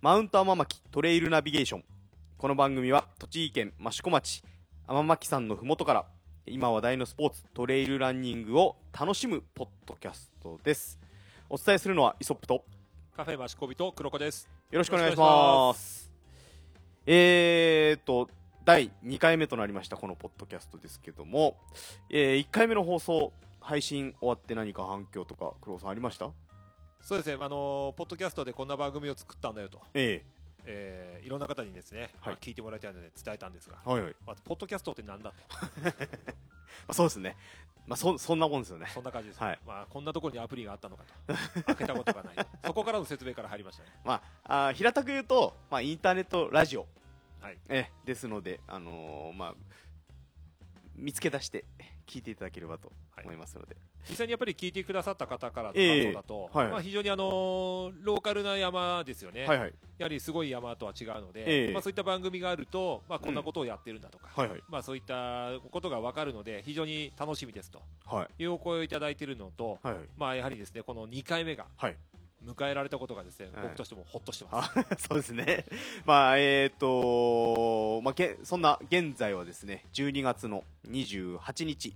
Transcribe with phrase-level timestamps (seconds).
[0.00, 1.84] マウント天巻トレイルナビゲーション。
[2.36, 4.42] この番組は栃木県益子町
[4.86, 6.04] 天巻山のふもとから
[6.46, 10.98] 今話題のスポーツトレイルランニングを楽しむポッドキャストです。
[11.50, 12.64] お伝えするのはイソップと
[13.16, 14.48] カフェマシコビと黒子です。
[14.70, 16.10] よろしくお願いします。
[17.06, 18.28] えーと
[18.64, 21.56] 第2回目となりましたこのポッドキャストですけども、
[22.10, 26.30] え1回目の放送配信終わって何か反響とか黒尾さんありました？
[27.08, 30.22] そうですね、あのーポッドキャストでこんな番組を作ったんだよと、え
[30.66, 31.20] え。
[31.22, 32.10] ーいろんな方にですね、はい。
[32.26, 34.14] まあ聞いてもらいたいので伝えたんですが、えはいはい。
[34.26, 35.36] まずポッドキャストってなんだと、
[35.86, 35.88] ま
[36.88, 37.34] あそうですね。
[37.86, 38.88] まあそそんなもんですよね。
[38.92, 39.58] そんな感じです、はい。
[39.66, 42.34] まあ、こんなところにアプリがあったのかと、開けたことがない、
[42.66, 43.90] そこからの説明から入りましたね。
[44.04, 46.86] まあ、あー平たく言うと、まあ、インターネットラジオ、
[47.40, 47.58] はい。
[47.70, 49.54] えですので、あのーまあ、
[50.94, 51.64] 見つけ出して
[52.08, 52.90] 聞いていただければと
[53.22, 53.76] 思いますので、
[54.08, 56.02] 実際にやっぱり聞いてくださった方からのええ。
[56.04, 59.74] 感想だと、はいまあ、非常にあのーローカルな山ですよね、はいはい。
[59.98, 61.72] やはりすごい山とは違うので、ええ。
[61.72, 64.62] まあ、そういった番組があると、まあ、こんなことをやってるんだとか、はいはい。
[64.68, 68.42] まあ、そういったことが分かるので、非常に楽しみですとはい。
[68.42, 71.96] いうお声をいただいているのと、はいまあ、やはりですねこの2回目がはい
[72.44, 73.62] 迎えられたことがですね、はい。
[73.64, 74.72] 僕としてもほっとしてます。
[74.78, 75.64] あ そうですね、
[76.04, 81.94] まあえっ、とまあ、げそんな現在はですね12月の28日、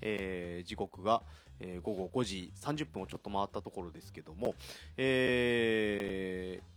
[0.00, 1.22] えー時刻が、
[1.58, 4.54] えー午後5時30分をちょっと回ったところですけども、
[4.96, 6.70] えー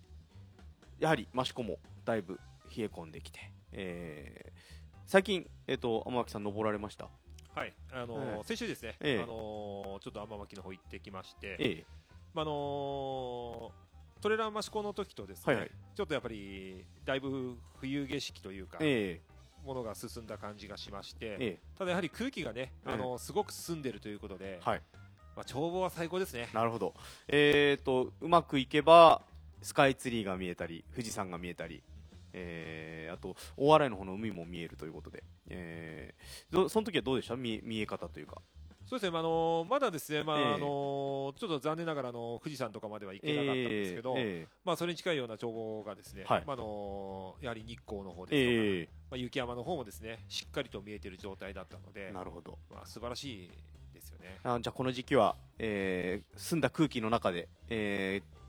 [1.03, 2.39] やはり益子もだいぶ
[2.75, 3.39] 冷え込んできて、
[3.73, 4.53] えー
[5.05, 7.09] 最近、えー、と天巻さん登られました？
[7.53, 9.21] はい、あのーええ先週ですね、ええ。
[9.21, 11.85] あのーちょっと天巻の方行ってきまして、え
[12.33, 13.83] まああのー
[14.21, 15.71] トレラン益子の時とですね、はいはい。
[15.95, 19.19] ちょっとやっぱりだいぶ冬景色というか、え
[19.65, 22.93] ものが進んだ感じがしまして、えただやはり空気がね、ええ。
[22.93, 24.81] あのーすごく澄んでるということで、はい。
[25.35, 26.47] まあ眺望は最高ですね。
[26.53, 26.93] なるほど、
[27.27, 29.21] えー、とうまくいけば
[29.61, 31.83] スカイツリーが見えたり富士山が見えたり、
[32.31, 37.35] えーあと大洗の方の海も見えるということで、えーどその時はどうでした？
[37.35, 38.41] 見え見え方というか
[38.85, 40.45] そうですね、まああのーまだですね、まあええ。
[40.55, 46.43] あのーちょっと残念ながらあの富士山とかまでは行けなかったんですけど、えまあそれに近いような眺望がですね、はい。
[46.45, 52.57] まああのーやはり日光の方ーですとまあ雪山の方もですね、しっかりと見えている状態だったのでー、なるほど。
[52.69, 53.51] まあ素晴らしい
[53.93, 54.37] ですよね。
[54.43, 58.43] あじゃあこの時期は、えー澄んだ空気の中で、えー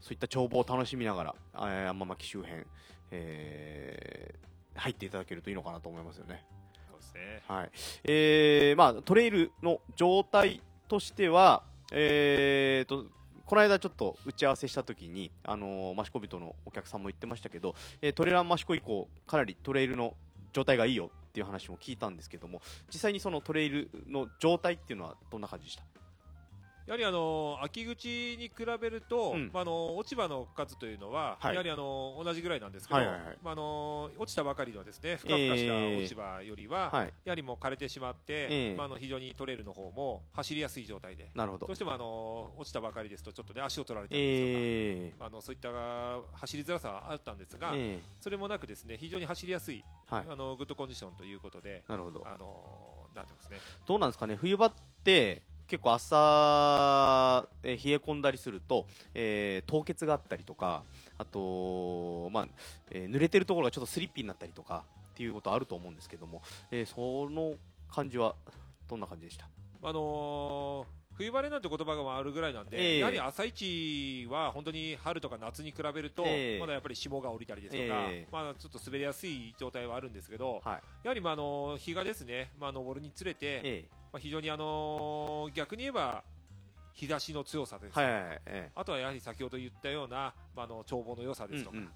[0.00, 2.64] そういった眺望を楽しみながら天巻周辺、
[3.10, 4.46] えー
[4.78, 6.44] 入っていただけるといいのかなと思いますよね。
[7.16, 7.42] ね。
[7.48, 7.70] はい
[8.04, 11.62] えーまあ、トレイルの状態としては、
[11.92, 13.06] えー、と
[13.44, 20.14] この間ちょっと打ち合わせしたときに、あのー、益子人のお客さんも言ってましたけど、えートレラン益子以降かなりトレイルの
[20.52, 22.62] 状態がいいよっていう話も聞いたんですけども
[22.92, 25.84] 実際にそのトレイルの状態っていうのはどんな感じでした？
[26.86, 29.50] やはりあの秋口に比べると、うん。
[29.52, 31.54] まああの落ち葉の数というのは、はい。
[31.54, 33.38] やはりあの同じぐらいなんですけど、はいはいはい。
[33.42, 37.12] まああの落ちたばかりのですね、ふかふかした落ち葉よりは、はい。
[37.24, 41.66] やはりもう枯れてしまって、ええまああの非常にトレイルの方も走りやすい状態で、なるほど。
[41.66, 45.22] どうしてもあの落ちたばかりですとちょっとね足を取られたりですとか。
[45.22, 45.68] えあのそういった
[46.38, 47.98] 走りづらさはあったんですが、ー。
[47.98, 50.26] えそれもなくですね非常に走りやすい、ーはい。
[50.28, 52.22] あのグッドコンディションということで、なるほど。
[52.24, 54.72] あのなんていうんですね、どうなんですかね冬場っ
[55.02, 60.82] て結構朝、えー冷え込んだりすると、えー凍結があったりとか
[61.18, 62.48] あと、まあ
[62.90, 64.84] えー濡れてるところがちょっとスリッピーになったりとか
[65.14, 67.54] っていうことあると思うんですけども、えーその
[67.90, 68.34] 感じは
[68.88, 69.48] どんな感じでした？
[69.82, 72.98] あのー冬晴れなんて言葉があるぐらいなんで、ええ。
[72.98, 76.60] やはり朝一は本当に春とか夏に比べると、ええ。
[76.60, 78.28] まだやっぱり霜が降りたりですとか、ええ。
[78.30, 80.82] まあ、ちょっと滑りやすい状態はあるんですけど、はい。
[81.04, 83.84] やはりまああの日がですね、まあ、昇るにつれて、え
[84.16, 86.24] まあ、非常にあの逆に言えば
[86.94, 91.90] 日差しの強さです、ーはいはいはいえあとはやはり先ほど言ったような、まあ、あの眺望の良さーですとか、うんうん。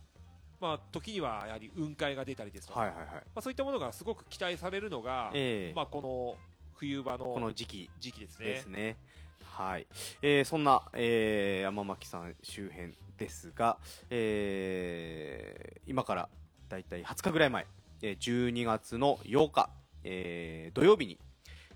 [0.61, 3.07] まあ、時にはやはり雲海が出たりですとか、はいはいはい。
[3.07, 6.37] まあ、そういったものがすごく期待されるのが、えーまあ、この
[6.75, 7.91] 冬場このの時期。
[7.99, 8.45] 時期ですね。
[8.45, 8.97] ですね。
[9.43, 9.87] はい、
[10.21, 13.79] えーそんな、えー山巻さん周辺ですが、
[14.11, 16.29] えー今から
[16.69, 17.67] だいたい20日ぐらい前、
[18.03, 19.71] えー12月の8日、
[20.05, 21.19] えー土曜日に、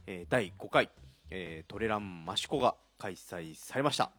[0.06, 0.90] えー第5回、
[1.30, 4.10] えートレラン益子が開催されました。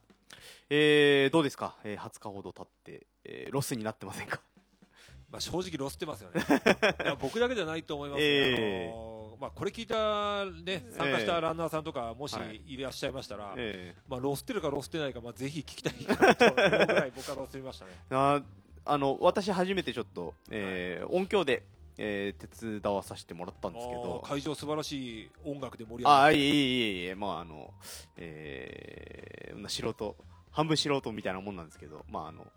[0.69, 4.41] えーどうですか、えー20日ほど経って、えーロスになってませんか？
[5.31, 6.41] まあ、正直ロスってますよね。
[7.19, 8.87] 僕だけじゃないと思いますね、ええ。
[8.87, 12.61] あのまあ、これ聞いた、ね、参加したランナーさんとかもしはい。
[12.65, 16.61] いらっしゃいましたら、えまあ、ロスってるかロスってないか、まあ、ぜひ聞きたいかなと思うぐ
[16.93, 17.91] らい僕はロスりましたね。
[18.09, 18.43] ー あー
[18.87, 21.63] あの私初めてちょっと、えー音響で、
[21.97, 24.21] えー手伝わさせてもらったんですけど。
[24.25, 26.37] 会場素晴らしい音楽で盛り上ああ、がって。
[26.37, 27.73] いえいえいえいえ、まあ、あの、
[28.17, 30.15] えー、素人、
[30.51, 32.47] 半分素人みたいなもんなんですけど、まあ、あの、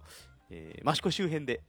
[0.50, 1.60] えー、益子周辺で、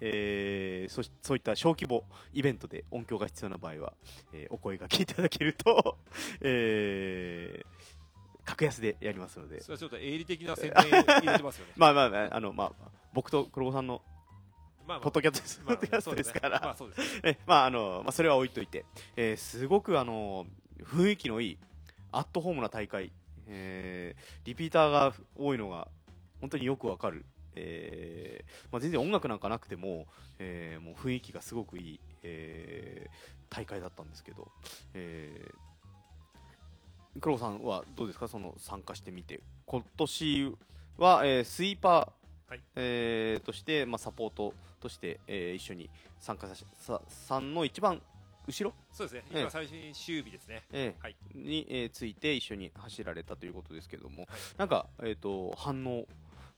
[0.00, 3.92] えー、そしそういった小規模イベントで音響が必要な場合は、
[4.32, 5.98] えーお声がけいただけると、
[6.42, 9.60] えー、格安でやりますので。
[9.60, 11.72] それはちょっと営利的な宣伝入れてますよね。
[11.76, 14.02] まあまあまああのまあ僕と黒子さんの
[14.86, 17.20] まあポッドキャストまあポッドキャストですから、まあそうですね。
[17.24, 18.84] えまああのまあそれは置いといて、
[19.16, 20.46] えーすごくあの
[20.82, 21.58] 雰囲気のいい
[22.12, 23.10] アットホームな大会、
[23.46, 25.88] えーリピーターが多いのが
[26.40, 30.06] 本当によくわかる、えーまあ、全然音楽なんかなくても,、
[30.38, 34.48] えーもう雰囲気がすごくいい、えー大会だったんですけど、
[34.94, 38.26] えー、黒さんはどうですか？
[38.26, 39.40] その参加してみて。
[39.66, 40.52] 今年
[40.98, 42.60] は、えースイーパーはい。
[42.76, 48.00] えーとして、まあ、サポートとして、えー一緒に参加さしささんの一番
[48.46, 49.24] 後ろ、そうですね。
[49.32, 49.40] ええ。
[49.42, 50.62] 今最終日ですね。
[50.72, 51.16] えーはい。
[51.34, 54.26] に、えーついて一緒に走られたということですけども、
[54.58, 56.06] なんか、えー、と反応、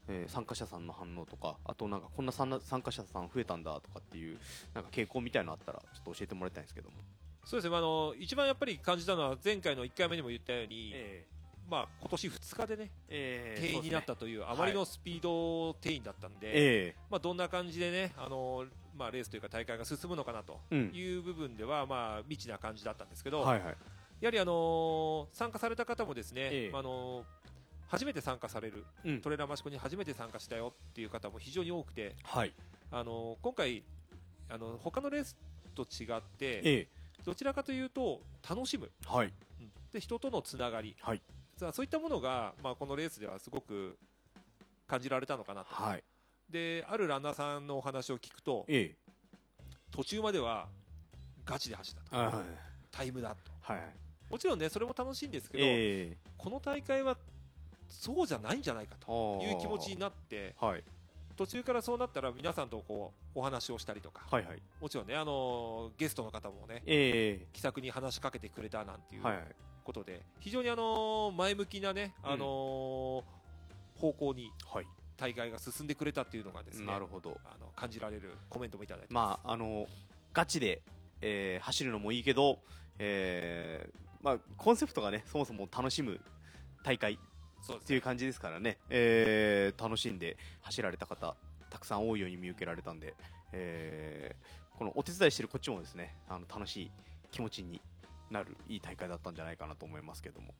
[0.08, 4.38] えー参加者さんの反応とかあとなんかこんな参参加者さん増えたんだとかっていう
[4.74, 6.96] なんか傾向みたいなのあったらちょっと教えてもらいたいんですけども、
[7.44, 11.26] そうですね、まあ、あの一番やっぱり感じたのは前回の1回目にも言ったように、え
[11.68, 18.64] まあ今年2日でねえ定員になったというあまりのスピード定員だったんで、えまあ、どんな感じでねあの、
[18.96, 20.90] まあ、レースというか大会が進むのかなとうん。
[20.94, 23.76] いう部分では、まあ、未知な感じだったんですけど、えはいはい。
[24.20, 26.70] やはり、あの参加された方もですね、ええ。
[26.70, 27.24] まああの
[27.88, 29.20] 初めて参加される、うん。
[29.20, 32.52] トレーラー益子に初めて参加したよっていう方も非常に多くて、はい。
[32.90, 33.84] あの今回
[34.48, 35.36] あの他のレース
[35.74, 36.88] と違ってえ
[37.24, 39.26] どちらかというと楽しむ、えはい。
[39.26, 39.30] う
[39.64, 39.70] ん。
[39.92, 41.22] で人とのつながり、はい
[41.58, 43.96] そういったものが、まあ、このレースではすごく
[44.86, 46.04] 感じられたのかなと、はい。
[46.50, 48.94] であるランナーさんのお話を聞くとえ
[49.90, 50.68] 途中までは
[51.44, 52.16] ガチで走ったと。
[52.16, 52.44] えはい。
[52.90, 53.52] タイムだと。
[53.60, 53.80] はい
[54.28, 56.16] もちろんねそれも楽しいんですけど、ええ。
[56.36, 57.16] この大会は
[57.88, 60.84] そうじゃないんじゃないかという気持ちになってはい。
[61.36, 64.26] 途中からそうなったら皆さんとこうお話をしたりとか。
[64.30, 64.62] はいはい。
[64.80, 69.46] もちろんねあのゲストの方もねえ気さくに話しかけてくれたなんていうえはいはい
[69.86, 72.30] ことで、非常にあの前向きなね、うん。
[72.32, 73.24] あの
[73.96, 74.86] 方向にはい。
[75.16, 77.40] 大会が進んでくれたっていうのがですねなるほど。
[77.46, 79.86] あの感じられるコメントもいただいてままああの
[80.34, 80.82] ガチで、
[81.22, 82.58] えー走るのもいいけど、
[82.98, 86.20] えーまあ、コンセプトがねそもそも楽しむ
[86.84, 91.34] 大会っていう感じですからね、えー楽しんで走られた方
[91.70, 93.14] たくさん多いように見受けられたんで、
[93.52, 96.90] えーこのお手伝いしてるこっちもですねあの楽しい
[97.30, 97.80] 気持ちに
[98.30, 100.54] なるいい大会だったんじゃないかなと思いますけども、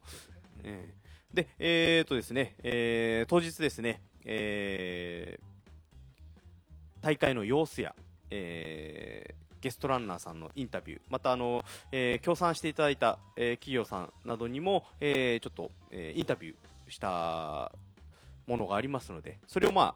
[0.63, 5.47] えーでえー、とですね、えー当日ですね、えー
[7.03, 7.95] 大会の様子や、
[8.31, 17.73] えーゲストランナーさんのインタビューまたあの、えー協賛していただいた、えー企業さんなどにも、えーちょっと、えーインタビューした
[18.47, 19.95] ものがありますのでそれをまあ、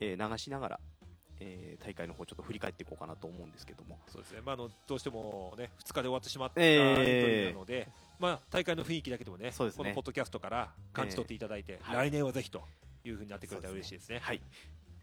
[0.00, 0.80] えー流しながら、
[1.40, 3.98] えー大会の方ちょっと振り返っていこうかなと思うんですけども。
[4.08, 7.88] そうですね、まあ、あのどうしても、ね、2日で終わってしまったえエンなので、
[8.18, 9.52] まあ、大会の雰囲気だけでもねね。
[9.56, 12.62] このポッドキャストから感じ取っていただいて、はい来年はぜひと
[13.04, 14.18] いうふうになってくれたら嬉しいですね。
[14.18, 14.40] はい。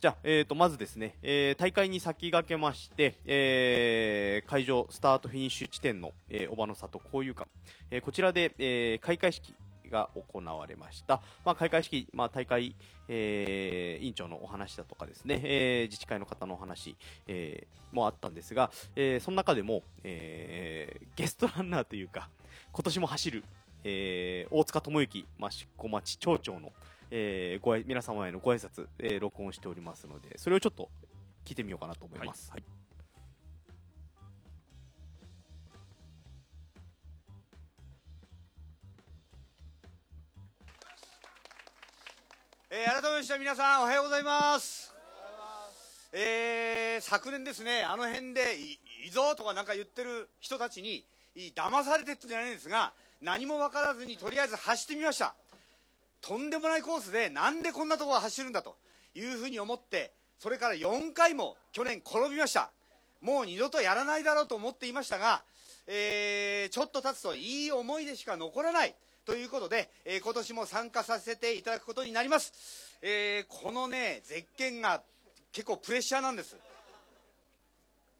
[0.01, 7.49] じゃあ、えー、とまずですね、えー大会に先駆けまして、えー会場スタートフィニッシュ地点の、えー、小葉の里交友館、
[7.89, 9.55] えーこちらで、えー開会式
[9.93, 12.75] が行われました、まあ、開会式、まあ、大会、
[13.07, 16.97] えー委員長のお話だとかですね、えー自治会の方のお話、
[17.27, 22.27] えーもあったんですが、えーその中でも、えーゲストランナーというか
[22.73, 23.43] 今年も走る、
[23.83, 26.73] えー大塚智之益子町町長の
[27.11, 30.89] えーご皆様へのご挨拶、えー録音しておりますのでそれをちょっと
[31.45, 32.82] 聞いてみようかなと思います、はい。
[42.75, 44.91] えー改めまして皆さんおはようございます。
[46.11, 51.05] えー昨年ですねあの辺でいいぞとかなんか言ってる人たちに
[51.55, 55.35] 騙されてってんじゃないんですが何も分からずにとりあえず走ってみました。
[56.19, 58.75] とんでもないコースでなんでこんなところ走るんだと
[59.13, 62.71] いうふうに思ってそれから4回も去年転びました。
[63.21, 65.43] もう二度とやらないだろうと思っていましたが、
[65.85, 68.95] えーちょっと経つといい思い出しか残らない。
[69.25, 75.01] ということで、えー今年も参加させていただくことになります、えーこのね絶景が
[75.51, 76.57] 結構プレッシャーなんです。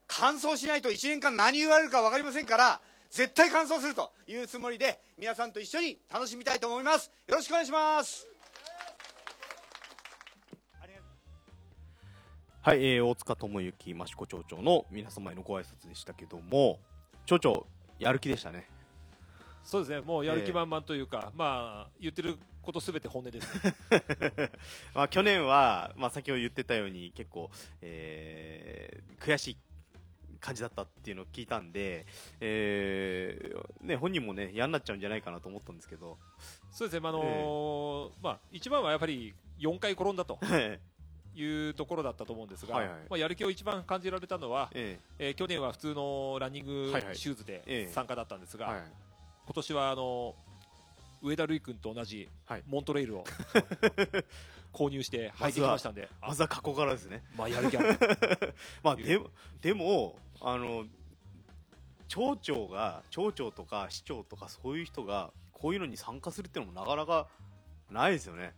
[0.08, 2.80] 完走しないと1年間何言われるか分かりませんから
[3.10, 7.12] 絶対完走するというつもりで皆さんと一緒に楽しみたいと思います。
[7.28, 8.28] よろしくお願いします。
[12.62, 16.80] はい、えー大塚智之益子町長の皆様へのご挨拶でしたけども
[17.26, 17.68] 町長
[18.00, 18.73] やる気でしたね。
[19.64, 20.02] そうですね。
[20.02, 23.48] もうやる気満々というか、まあ言ってることすべて本音です、
[24.96, 27.52] まあ、去年は、まあ、先ほど言ってたように結構、
[27.82, 29.58] えー悔しい
[30.42, 32.06] 感じだったっていうのを聞いたんで、
[32.42, 36.18] えーね、本人もね嫌になっちゃうんじゃないかなと思ったんですけど、
[36.70, 40.82] そうですね、まああのーまあ、一番はやっぱり4回転んだとえ
[41.36, 42.98] いうところだったと思うんですが、はいはい。
[43.10, 45.30] まあ、やる気を一番感じられたのは、ええ。
[45.32, 47.86] ー去年は普通のランニングシューズええ。
[47.86, 48.84] で参加だったんですが、はい、
[49.46, 50.36] 今年はあの
[51.22, 52.64] 上田瑠衣君と同じはい。
[52.68, 53.24] モントレイルを
[54.74, 57.24] 購入して履いてきましたんで、あまずは過去からですね。
[57.38, 57.98] まあ、やる気ある。
[58.84, 59.30] まあ、でも、
[59.62, 60.86] でも、あの、
[62.10, 67.30] 町長が、町長とか市長とかそういう人が、こういうのに参加するっていうのもなかなか
[67.90, 68.54] ないですよね。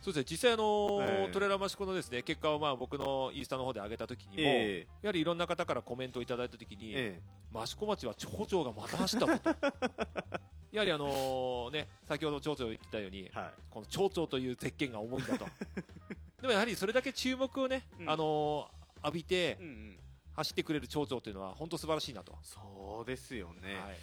[0.00, 0.26] そうですね。
[0.28, 1.32] 実際あのーええ。
[1.32, 7.20] トレーラーマシコのですね結果をまあ僕のインスタの方で上げた時にも、えやはりいろんな方からコメントをいただいた時に、え
[7.54, 9.50] 益子町は町長がまた走ったぞと。
[10.70, 13.52] やはりあのね先ほど町長言ってたようにえはい。
[13.70, 15.46] この町長というゼッケンが重いんだと。
[16.42, 18.10] でもやはりそれだけ注目をね、うん。
[18.10, 19.98] あのー浴びてうんうん。
[20.34, 23.98] 走ってくれる町長というのは本当素晴らしいなと、そうですよね、はい。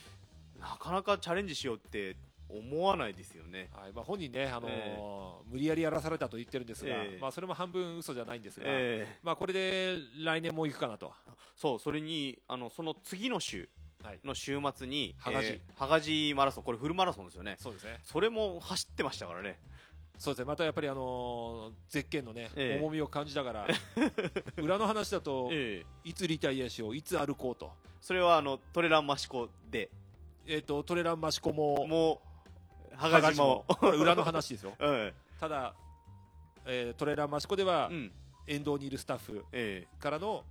[0.60, 2.18] なかなかチャレンジしようって
[2.50, 3.70] 思わないですよね。
[3.74, 3.94] はい。
[3.94, 5.00] まあ、本人ね、あのーえ
[5.52, 7.20] 無理やりやらされたと言ってるんですが、ええ。
[7.20, 9.20] まあ、それも半分嘘じゃないんですが、ええ。
[9.24, 11.12] まあ、これで来年も行くかなと、
[11.56, 13.70] そう、それに、あの、その次の週
[14.04, 17.56] はい、の週末に、羽賀寺えー羽賀寺マラソン、これフルマラソンですよね。
[17.60, 18.00] そうですね。
[18.04, 19.60] それも走ってましたからね。
[20.18, 20.46] そうですね。
[20.46, 22.80] またやっぱり、あのーゼッケンのね、ええ。
[22.80, 23.68] 重みを感じながら、
[24.58, 26.10] 裏の話だと、ええ。
[26.10, 29.90] いつリタイアしよう、いつ歩こうと、それはあの、トレランマシコで、
[30.46, 32.35] えー、とトレランマシコも、もう、
[32.98, 33.66] 羽羽賀寺も。
[33.68, 35.14] これ裏の話ですよ、 うん。
[35.40, 35.76] ただ、
[36.66, 38.12] えートレランマシコでは、うん。
[38.48, 40.44] 沿道にいるスタッフええからの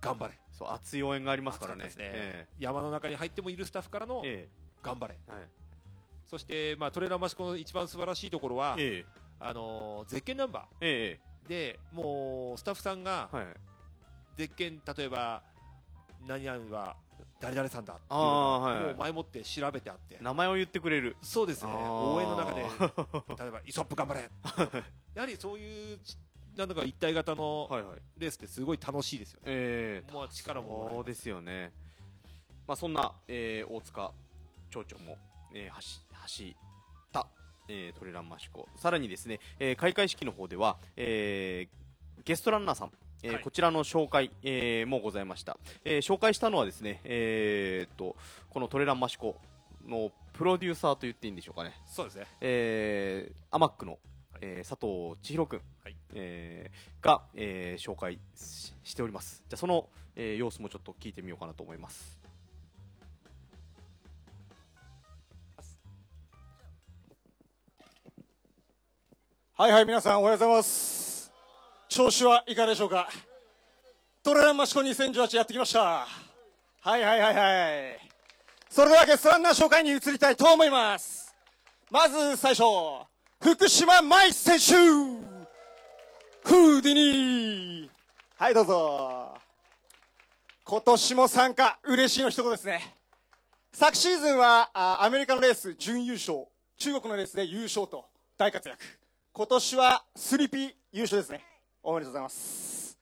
[0.00, 1.84] 頑張れ、そう、熱い応援がありますからね。
[1.84, 4.48] 熱かったですねえ山の中に入ってもいるスタッフからのえ
[4.82, 5.48] 頑張れ、えはい。
[6.26, 13.46] そして、まあ、トレランマシコの一番素晴らしいところは、ええあのーゼッケンナンバえーでもうスタッフさんがえはい。
[14.34, 15.42] ゼッケン例えば
[16.26, 16.96] 何々は
[17.40, 21.16] 誰々さんだっていうあのあはいはいがもう前もって調べてあって名前を言ってくれる。
[21.22, 22.62] そうですね応援の中で
[23.42, 24.30] 例えばイソップ頑張れ
[25.14, 26.16] やはりそういうち
[26.56, 27.68] なんだか一体型の。
[28.16, 31.72] レースってすごい楽しいですよね、ええもう力もそうですよね。
[32.66, 34.12] まあ、そんな、えー大塚
[34.70, 35.18] 町長も、
[35.52, 36.56] えー走走っ
[37.12, 37.28] た、
[37.68, 38.66] えートレランマシコ。
[38.76, 45.58] さらにですね、えー開会式の方では、えーゲストランナーさん、えーはいこちらの紹介、えーもございました。
[45.84, 48.16] えー紹介したのはですね、えーっと、
[48.50, 49.36] このトレランマシコ
[49.86, 51.72] のプロデューサーと言っていいんでしょうかね。
[51.86, 53.98] そうですねえーアマックの、
[54.40, 59.42] えー佐藤千尋くん、はいえーが、えー紹介ししております。
[59.48, 62.18] じゃあその、えー様子もちょっと聞いてみようかなと思います。
[69.58, 71.05] はいはい、皆さんおはようございます。
[71.96, 73.08] 調子はいかがでしょうか？
[74.22, 76.06] トレランマシコ2018やってきました。
[76.82, 77.98] はいはいはいはい。
[78.68, 81.34] それではゲストランナー紹介に移りたいと思います。
[81.90, 82.64] まず最初、
[83.40, 84.74] 福島舞選手
[86.44, 87.88] フーディニー
[88.36, 89.34] はい、どうぞ。
[90.64, 92.94] 今年も参加、嬉しいの一言ですね。
[93.72, 94.68] 昨シーズンは
[95.02, 96.44] アメリカのレース準優勝、
[96.76, 98.04] 中国のレースで優勝と
[98.36, 98.84] 大活躍。
[99.32, 101.42] 今年はスリピー優勝ですね。
[101.88, 102.98] おめでとうございます。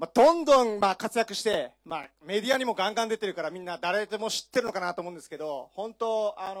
[0.00, 6.60] まあ、どんどんまあ活躍して、まあ、メディアにもガンガン出てるからみんな誰でも知ってるのかなと思うんですけど、本当、あの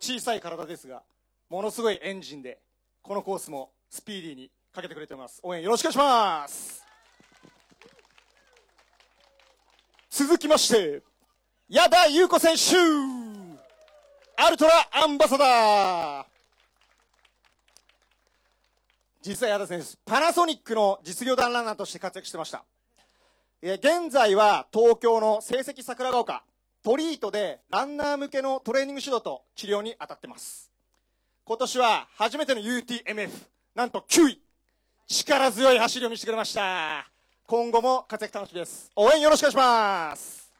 [0.00, 1.02] ー小さい体ですが、
[1.50, 2.60] ものすごいエンジンで、
[3.02, 5.40] このコースもスピーディーにかけてくれてます。
[5.42, 6.84] 応援よろしくお願いします。
[10.10, 11.02] 続きまして、
[11.68, 12.76] 矢田優子選手
[14.40, 16.33] アルトラアンバサダー
[19.24, 22.62] 実は矢田選手、パナソニックの実業団ランナーとして活躍してました。
[23.62, 26.44] え現在は東京の成績桜ヶ丘、
[26.82, 30.70] トリートでランナー向けのトレーニング指導と治療に当たってます。
[31.42, 33.30] 今年は初めての UTMF、
[33.74, 34.40] なんと9位。
[35.06, 37.10] 力強い走りを見せてくれました。
[37.46, 38.90] 今後も活躍楽しみです。
[38.94, 40.52] 応援よろしくお願いします。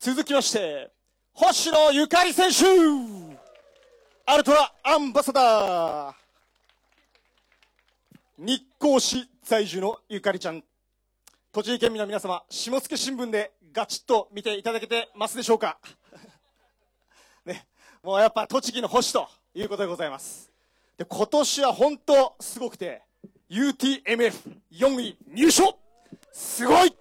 [0.00, 0.90] 続きまして、
[1.32, 3.25] 星野ゆかり選手
[4.28, 6.14] アルトラアンバサダー
[8.38, 10.64] 日光市在住のゆかりちゃん。
[11.52, 15.78] 栃木県民の皆様、下野新聞でガチッと見ていただけてますでしょうか？
[17.46, 17.68] ね、
[18.02, 20.50] もうやっぱ栃木の星ということでございます。
[20.96, 23.02] で、今年は本当すごくて、
[23.48, 25.78] UTMF4 位入賞
[26.32, 26.96] すごい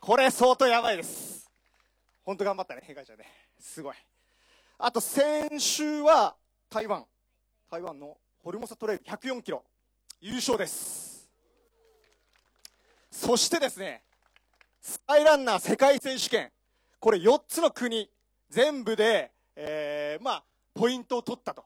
[0.00, 1.50] これ相当やばいです。
[2.24, 3.26] 本当頑張ったね、ヘカちゃんね。
[3.60, 3.96] すごい。
[4.80, 6.36] あと先週は
[6.70, 7.04] 台湾、
[7.68, 9.64] 台湾のホルモサトレイル104キロ、
[10.20, 11.28] 優勝です。
[13.10, 14.02] そしてですね、
[14.80, 16.52] スカイランナー世界選手権、
[17.00, 18.08] これ4つの国、
[18.50, 20.44] 全部で、えー、まあ、
[20.74, 21.64] ポイントを取ったと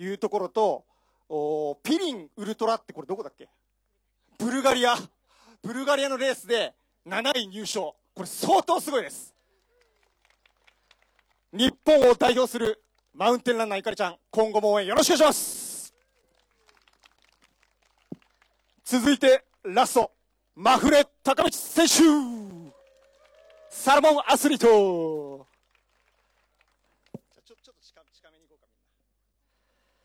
[0.00, 0.84] いうところと、
[1.28, 3.48] おピリンウルトラってこれどこだっけ？
[4.36, 4.96] ブルガリア。
[5.62, 6.74] ブルガリアのレースで
[7.06, 7.94] 7位入賞。
[8.14, 9.32] これ相当すごいです。
[11.52, 12.82] 日本を代表する
[13.14, 15.94] マウンテンランナーゆかりちゃん、今後も応援よろしくお願いします。
[18.84, 20.12] 続いて、ラスト、
[20.54, 21.94] マフレ高道選手。
[23.70, 25.46] サルモンアスリート。
[27.32, 30.04] じゃちょちょっと近近めに行こうかみ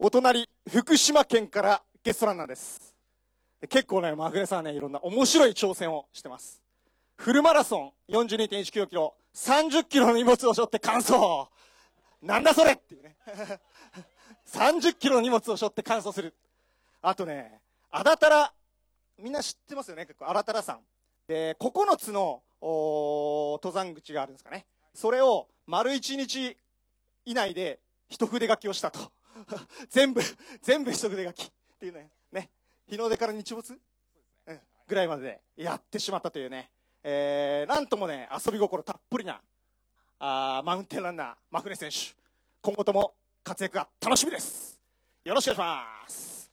[0.00, 2.96] なお隣福島県からゲストランナーです。
[3.68, 6.60] 結構ねマフレさんねいろんな面白い挑戦をしてます。
[7.20, 11.12] フルマラソン42.19キロ30キロの荷物を背負って完走。
[12.22, 13.14] なんだそれっていうね。
[14.48, 16.34] 30キロの荷物を背負って完走する。
[17.02, 17.60] あとね
[17.90, 18.54] あだたら
[19.18, 20.06] みんな知ってますよね？
[20.06, 20.80] 結構あだたら山。
[21.28, 24.64] で9つの登山口があるんですかね。
[24.94, 26.56] それを丸1日
[27.26, 29.12] 以内で一筆書きをしたと。
[29.90, 30.22] 全部
[30.62, 31.44] 全部一筆書き。
[31.44, 32.08] っていうね。
[32.32, 32.48] ね。
[32.88, 33.78] 日の出から日没、
[34.46, 36.70] うん、ぐらいまでやってしまったというね、
[37.02, 39.40] えー、なんともね遊び心たっぷりな
[40.18, 42.14] あマウンテンランナーマフネ選手。
[42.62, 44.78] 今後とも活躍が楽しみです。
[45.24, 46.50] よろしくお願いします。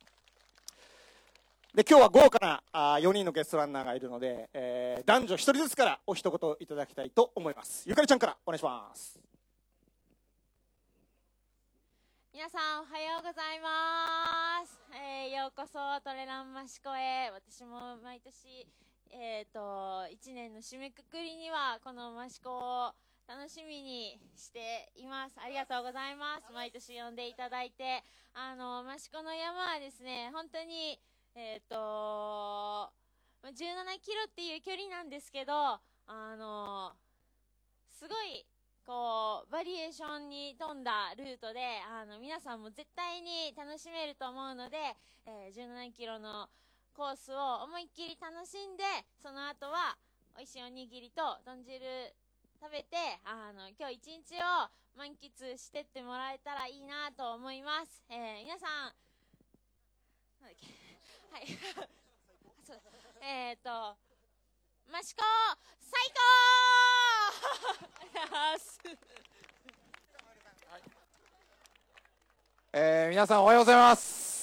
[1.75, 7.83] で今日は豪華なあ4人のゲストランナーがいるので、えー男女1人ずつからお一言いただきたいと思います。
[7.87, 9.19] ゆかりちゃんからお願いします。
[12.33, 17.31] 皆さんおはようございます、えーようこそトレランマシコへ。
[17.31, 18.65] 私も毎年
[19.11, 19.59] えっ、と
[20.11, 22.93] 1年の締めくくりにはこのマシコを
[23.27, 25.35] 楽しみにしています。
[25.43, 26.53] ありがとうございます。
[26.53, 28.03] 毎年呼んでいただいて。
[28.33, 30.99] あのマシコの山はですね本当に
[31.35, 32.91] えっ、と
[33.43, 35.79] 17キロっていう距離なんですけどあ
[36.37, 36.93] の
[37.89, 38.45] すごい
[38.85, 41.59] こうバリエーションに富んだルートで
[41.91, 44.77] あの皆さんも絶対に楽しめると思うので、
[45.25, 46.47] えー17キロの
[46.97, 48.81] コースを思いっきり楽しんで
[49.21, 49.93] その後は
[50.35, 51.77] 美味しいおにぎりと豚汁
[52.59, 54.65] 食べてあの今日一日を
[54.97, 55.29] 満喫
[55.61, 58.97] してってもらえたらいいなと思います、えー皆さん
[60.41, 60.73] なんだっけ
[61.29, 61.45] はい
[62.65, 62.81] そう
[63.21, 63.69] えっ、と
[64.91, 65.21] マシコ
[65.79, 66.25] 最高
[68.01, 68.79] ありがとうございます。
[72.73, 74.36] えー皆さんおはようございます、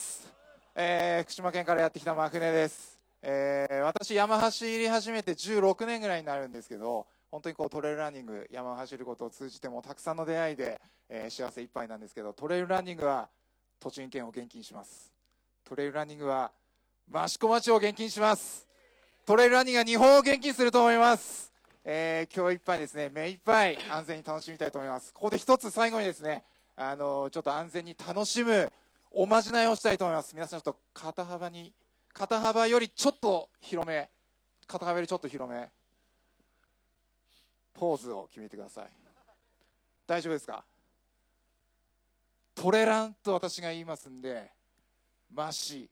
[0.77, 13.29] えー福島県からやってきたマクネです、えー私山走り始めて16年ぐらいになるんですけど本当にこうトレイルランニング山を走ることを通じてもたくさんの出会いで、えー幸せいっぱいなんですけどトレイルランニングは
[13.79, 15.13] 栃木県を元気にします。
[15.65, 16.51] トレイルランニングは
[17.09, 18.67] 益子町を元気にします。
[19.25, 21.53] トレイルランニングは日本を元気にすると思います。
[21.85, 23.11] えー今日いっぱいですね。
[23.13, 25.13] 目いっぱい安全に楽しみたいと思います。
[25.13, 26.43] ここで一つ最後にですね
[26.75, 28.73] あのちょっと安全に楽しむ
[29.16, 30.35] おまじないをしたいと思います。
[30.35, 31.72] 皆さんちょっと肩幅に
[32.12, 34.11] 肩幅よりちょっと広め
[34.66, 35.68] 肩幅よりちょっと広め
[37.74, 38.87] ポーズを決めてください。
[40.07, 40.64] 大丈夫ですか？
[42.57, 44.50] トレランと私が言いますんで
[45.33, 45.88] マシ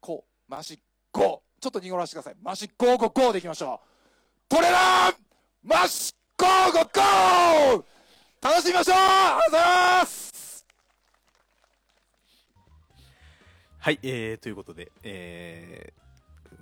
[0.00, 0.78] コマシ
[1.12, 2.36] ゴちょっと濁らせてください。
[2.42, 3.88] マシゴーゴーゴーでいきましょう。
[4.48, 5.14] トレラン
[5.64, 7.84] マシゴーゴーゴー
[8.40, 8.96] 楽しみましょう。
[8.96, 10.17] ありがとうございます。
[13.88, 15.94] はい、えー、ということで、え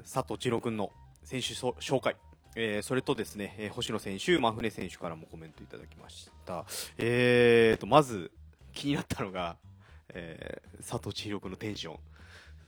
[0.01, 0.93] ー、佐藤千郎君の
[1.25, 2.15] 選手そ紹介、
[2.55, 6.65] えー、それとですね、えー星野選手、真船選手からもコメントいただきました。
[6.99, 8.31] えーと、まず
[8.73, 9.57] 気になったのが、
[10.11, 11.99] えー、佐藤千郎君のテンション。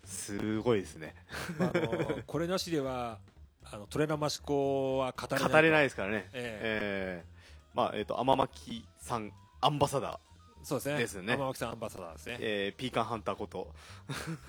[0.05, 1.14] すごいですね。
[1.57, 3.21] まあ、あのこれなしでは
[3.62, 6.29] あのトレーナーマシコは語れない語れないですからね。
[6.33, 10.28] ええーまあ、えっ、と、天巻さん、アンバサダー。
[10.62, 10.99] そうですね。
[10.99, 11.38] ですね。
[11.55, 13.73] さんアンバサダーですね、えーピーカンハンターこと。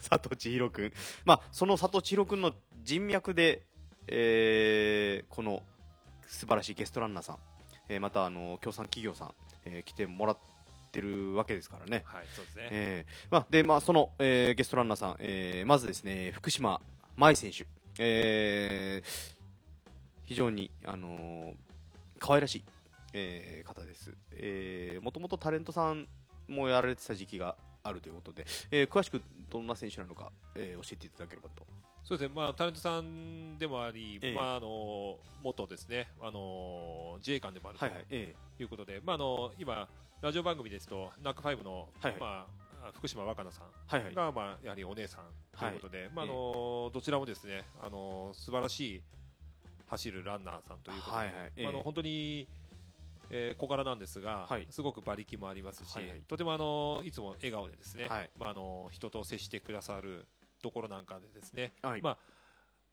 [0.10, 0.94] 佐藤千尋君、
[1.26, 3.66] まあ、その佐藤千尋君の人脈で、
[4.08, 5.64] えーこの
[6.28, 7.38] 素晴らしいゲストランナーさん、
[7.90, 9.34] えーまたあの協賛企業さん、
[9.66, 10.38] えー来てもらっ
[10.92, 12.04] てるわけですからね。
[12.06, 16.82] はいそうですね、えーまあ、で、まあ、その、えーゲストランナーさん、えーまずですね、福島
[17.16, 17.66] 舞選手、
[18.00, 19.40] えー
[20.26, 21.54] 非常に、あのー
[22.20, 22.64] 可愛らしい、
[23.14, 24.14] えー方です。
[24.32, 26.08] えーもともとタレントさん
[26.48, 31.66] もやられてた時期があるということで、えー詳しくどんな選手なのか、えー教えていただければと。
[32.04, 34.34] そうですね、まあ、タレントさんでもあり、ええ。
[34.34, 38.06] まあ、あの元ですね、あの自衛官でもあるとはいはい。
[38.10, 39.88] えいうことで、まあ、あの今、
[40.22, 42.20] ラジオ番組ですと、ナックファイブの、はいはい。
[42.20, 42.48] ま
[42.84, 44.16] あ、福島若菜さんはいはい。
[44.16, 45.26] が、まあ、やはりお姉さん
[45.58, 49.02] ということで、まああのどちらもですね、あの素晴らしい
[49.88, 51.36] 走るランナーさんということで、はいはい。
[51.36, 51.64] ええ。
[51.64, 52.48] まああの本当に、
[53.30, 54.68] えー小柄なんですが、はい。
[54.70, 56.22] すごく馬力もありますし、はいはい。
[56.28, 58.30] とてもあのいつも笑顔でですね、はい。
[58.38, 60.28] まあ、あの人と接してくださる
[60.62, 62.02] ところなんかでですね、はい。
[62.02, 62.18] まあ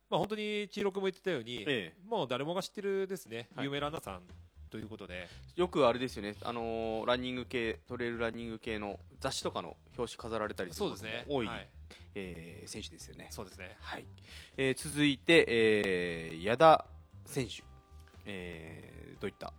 [0.09, 3.65] まあ、本当に千尋君も言ってたように、えもう誰もが知ってるですね、はい。
[3.65, 4.23] 有名ランナーさん
[4.71, 11.69] ということで、よくあれですよね、あのーランニング系、トレイルランニング系の雑誌とかの表紙飾られたりすることそうですね、も多い、はい、
[12.15, 13.29] えー選手ですよね。
[13.31, 13.77] そうですね。
[13.81, 14.05] はい。
[14.57, 16.85] えー続いて、えー矢田
[17.25, 17.65] 選手、
[18.27, 19.53] えーどういった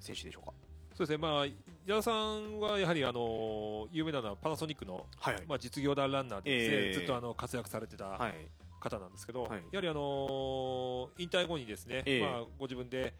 [0.00, 0.52] 選手でしょうか？
[0.94, 1.46] そうですね、まあ、
[1.84, 5.44] 矢田さんはやはり、あの有名なのはパナソニックの、はいはい。
[5.46, 6.92] まあ、実業団ランナーでええ。
[6.94, 8.34] ずっとあの活躍されてたはい。
[8.80, 9.62] 方なんですけど、はい。
[9.72, 12.22] やはり、あの引退後にですね、ええ。
[12.22, 13.12] まあ、ご自分で、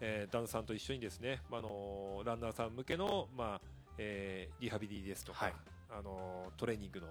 [0.00, 3.60] えー旦那さんと一緒にですね、まああのランナーさん向けの、まあ
[3.98, 5.54] えーリハビリですとか、はい。
[5.90, 7.06] あのトレーニングの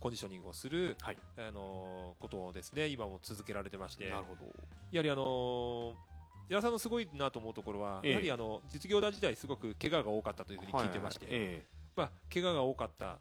[0.00, 1.18] コンディショニングをする、はい。
[1.36, 4.50] あのことをですね今も続けられてまして、なるほど。
[4.90, 5.94] やはりあの
[6.50, 8.10] 矢田さんのすごいなと思うところは、ええ。
[8.10, 11.34] やはりあの実業団時代すごく怪我が多かったというふうに聞いてまして、はい。
[11.36, 11.64] はいえ。
[11.96, 13.18] まあ、怪我が多かった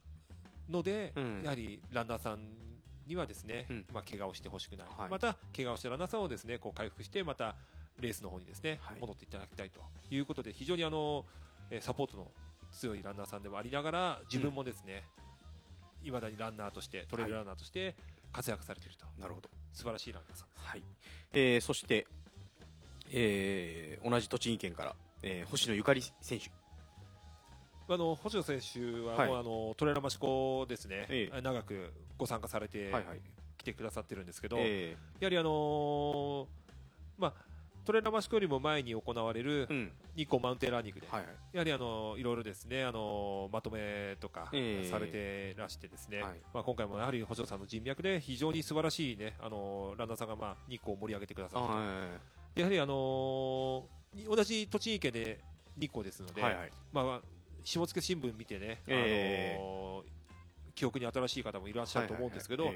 [0.67, 1.41] ので、うん。
[1.43, 2.39] やはりランナーさん
[3.05, 3.85] にはですね、うん。
[3.93, 5.09] まあ、怪我をしてほしくない、はい。
[5.11, 7.55] また怪我をしたランナーさんをですねこう回復してまた
[7.99, 8.97] レースの方にですね、はい。
[8.99, 9.81] 戻っていただきたいと。
[10.09, 11.23] いうことで非常にあの
[11.69, 12.31] えーサポートの
[12.71, 15.03] 強いランナーさんでもありながら自分もですね、
[16.03, 17.95] いまだにランナーとしてトレイルランナーとして
[18.31, 19.49] 活躍されていると、ーなるほど。
[19.73, 20.61] 素晴らしいランナーさんです。
[20.63, 20.83] はい。
[21.33, 22.07] えーそして、
[23.12, 26.50] えー同じ栃木県から、えー星野ゆかり選手。
[27.91, 29.28] あの星野選手ははい。
[29.28, 31.41] もう、あのトレーラーマシコですね、ええ。
[31.41, 33.22] 長くご参加されてはいはい。
[33.58, 36.45] 来てくださってるんですけど、えやはりあのー
[37.17, 37.34] まあ
[37.86, 39.91] トレーラーマシコよりも前に行われるーうん。
[40.15, 41.32] 日光マウンテンランニングで、はいはい。
[41.54, 44.88] やはりあのいろいろですねあのまとめとかええ。
[44.89, 46.34] されてらしてですね、はい。
[46.54, 53.86] まあ今回もやはり星野さんの人脈で非常に素晴らしいねあのランナーさんがまあ日光を盛り上げてくださってやはりあのー
[54.28, 55.39] 同じ栃木県で
[55.78, 57.22] 日光ですので、いはいはいまあ
[57.63, 60.19] 下野新聞見てね、ええあのー
[60.76, 62.72] 記憶に新しい方もいらっしゃると思うんですけど、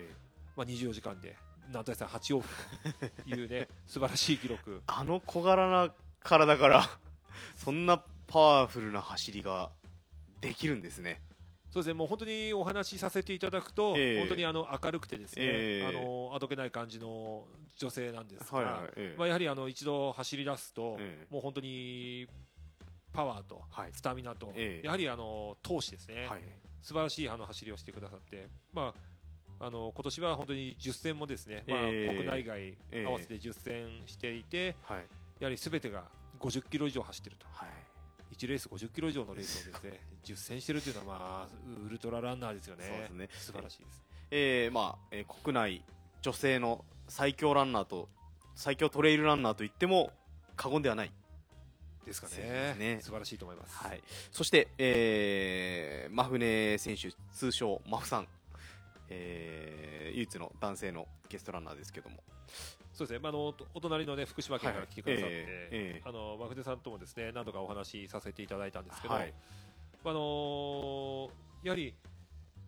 [0.58, 1.38] まあ24時間で
[1.72, 4.72] なんとやさん8往復というね素晴らしい記録。
[4.72, 6.90] ーあの小柄な体から
[7.56, 9.70] そんなパワフルな走りが
[10.42, 11.22] できるんですね。
[11.74, 14.20] そうですね、もう本当にお話しさせていただくと、ええ。
[14.20, 15.88] 本当にあの明るくてですね、ええ。
[15.88, 19.18] あのあどけない感じの女性なんですが、はいはいええ。
[19.18, 21.34] まあ、やはりあの一度走り出すと、ええ。
[21.34, 22.28] もう本当に
[23.12, 23.90] パワーとはい。
[23.92, 24.86] スタミナと、ええ。
[24.86, 26.42] やはりあの闘志ですね、はい。
[26.84, 28.94] 素晴らしいあの走りをしてくださって、ま
[29.60, 32.16] あ、あの今年は本当に10戦もですね、まあええ。
[32.16, 33.06] 国内外ええ。
[33.08, 34.98] 合わせて10戦していて、はい。
[35.40, 36.04] やはりすべてが
[36.40, 37.48] 50キロ以上走ってると。
[37.52, 37.70] はい
[38.34, 41.48] 1レース50キロ以上のレースをですね10戦してるというのは、まあ、
[41.86, 44.04] ウルトラランナーですよね、そうですね素晴らしいです。
[44.32, 45.84] えーまあ、えー国内
[46.22, 48.08] 女性の最強ランナーと
[48.56, 50.12] 最強トレイルランナーと言っても
[50.56, 51.12] 過言ではない。
[52.06, 53.78] ですかねすね素晴らしいと思います。
[53.78, 54.02] はい。
[54.32, 58.28] そして、えー、マフネ選手、通称マフさん、
[59.10, 62.18] えー、唯一の男性のゲストランナーですけども、
[62.94, 65.46] そうですね、まあ、あのおお隣の、ね、福島県から来てくださって、はいはい。
[65.46, 66.02] ええええ。
[66.06, 69.34] あの真筆さんともですね何度かお話しさせていただいたんですけど、はい。
[70.06, 71.30] あのー
[71.64, 71.96] やはり、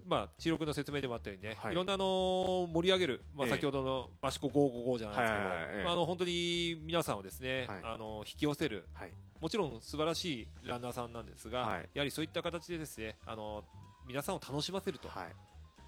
[0.07, 1.73] まあ、千六の説明でもあったようにね、はい。
[1.73, 3.53] い、ろんな、あのー盛り上げる、まあ、ええ。
[3.53, 7.81] 先ほどの益子555じゃないですけど、はいまあ、あの本当に皆さんをですね、はい。
[7.83, 9.11] あの引き寄せる、はい。
[9.41, 11.89] もちろん素晴らしいランナーさんなんですが、はい。
[11.93, 13.63] やはりそういった形でですねあの
[14.07, 15.27] 皆さんを楽しませると、はい。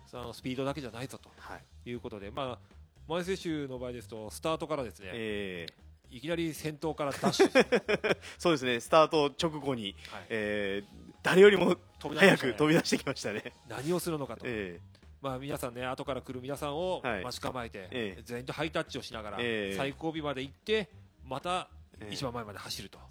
[0.06, 1.90] そのスピードだけじゃないぞとはい。
[1.90, 2.77] いうことで、まあ、
[3.08, 7.48] 前選手の場合ですと、スタートからですね、えー、いきなり先頭からダッシュ、
[8.38, 10.26] そうですね、スタート直後に、はい。
[10.30, 13.54] えー、誰よりも早く飛び出してきましたね。
[13.70, 14.82] 何をするのかと、え
[15.22, 17.24] まあ、皆さんね、後から来る皆さんをはい。
[17.24, 18.22] 待ち構えて、ええ。
[18.24, 19.78] 全員とハイタッチをしながら、ええ。
[19.78, 20.90] 最後尾まで行って、
[21.24, 21.70] また
[22.02, 22.14] ええ。
[22.14, 23.02] 一番前まで走ると、ー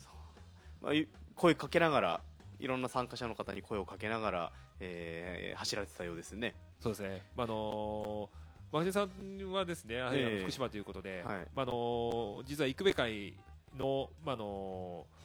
[0.83, 2.21] まあ、い声かけながら、
[2.59, 6.55] いろんな参加者の方に声をかけながら、えー、走られてたようですね。
[6.81, 13.35] そうですね、まああのーマフネさんはですね、ええ福島ということで、はいまああのー実は生部会
[13.79, 15.17] の、まああのー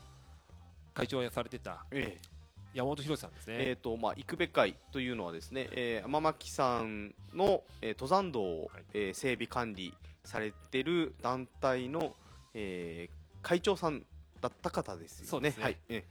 [0.93, 2.27] 会長をされてたえー
[2.73, 3.55] 山本博さんですね。
[3.59, 12.15] えーとまあ、生部会というのはですね、えー、天巻さんの、えー登山道を、はいえー整備管理されてる団体の、
[12.53, 14.03] えー会長さん
[14.39, 15.49] だった方ですよね。
[15.49, 15.77] ねはい。
[15.89, 16.03] え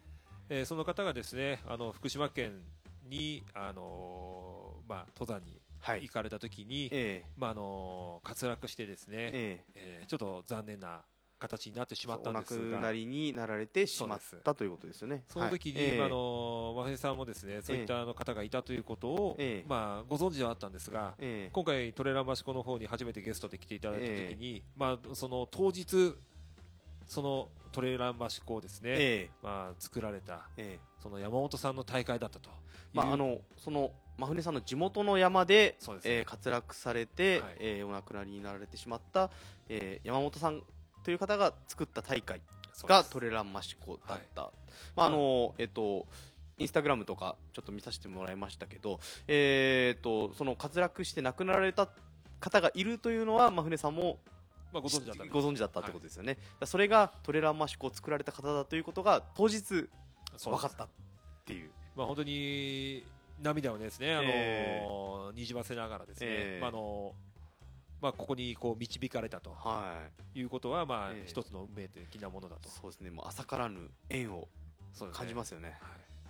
[0.48, 2.60] えーその方がですねあの福島県
[3.08, 10.02] に、あのーまあ、登山にはい行かれた時に、えまああの滑落してですね、ええ。
[10.04, 11.02] ーちょっと残念な
[11.40, 15.24] 形になってしまったお亡んですがくなりになられてしまったということですよね。
[15.26, 19.68] その時に、はいああの真冬さんもですねそういったあの方がいたということを、ええ。
[19.68, 21.50] まあ、ご存知ではあったんですが、ええ。
[21.50, 26.14] 今回トレーラーマシコの方に初めてゲストで来ていただいた時に、まあ、その当日
[27.06, 29.30] そのトレーラーマシコをですね、ええ。
[29.42, 32.50] まあ、作られたええその山本さんの大会だったと
[32.92, 36.14] まあ、あのその真船さんの地元の山でそうですね。
[36.16, 37.56] えー滑落されて、はい。
[37.60, 39.30] えーお亡くなりになられてしまった、
[39.68, 40.62] えー山本さん
[41.04, 42.40] という方が作った大会
[42.84, 44.50] がトレランマシコだった、
[44.96, 46.06] まああのえっと
[46.58, 51.88] インスタグラムとかちょっと見させてもらいましたけど、えーっとその滑落して亡くなられた
[52.40, 54.18] 方がいるというのは真船さんも
[54.72, 59.88] まあ、ご存知だったんですご存知だったってことですよね、だからそれがトレランマシコを作られた方だということが当日
[60.44, 60.88] 分かったっ
[61.44, 61.70] ていう。
[61.96, 63.04] まあ、本当に
[63.42, 64.82] 涙をですね、あのえ
[65.34, 66.60] にじませながらですね、ええ。
[66.60, 67.14] まああの
[68.00, 69.50] まあ、ここにこう導かれたと。
[69.50, 70.40] はい。
[70.40, 71.26] いうことは、まあええ。
[71.26, 72.68] 一つの運命的なものだと。
[72.68, 73.10] そうですね。
[73.10, 74.48] もう朝からぬ縁を
[75.12, 75.68] 感じますよね。
[75.68, 75.78] はい。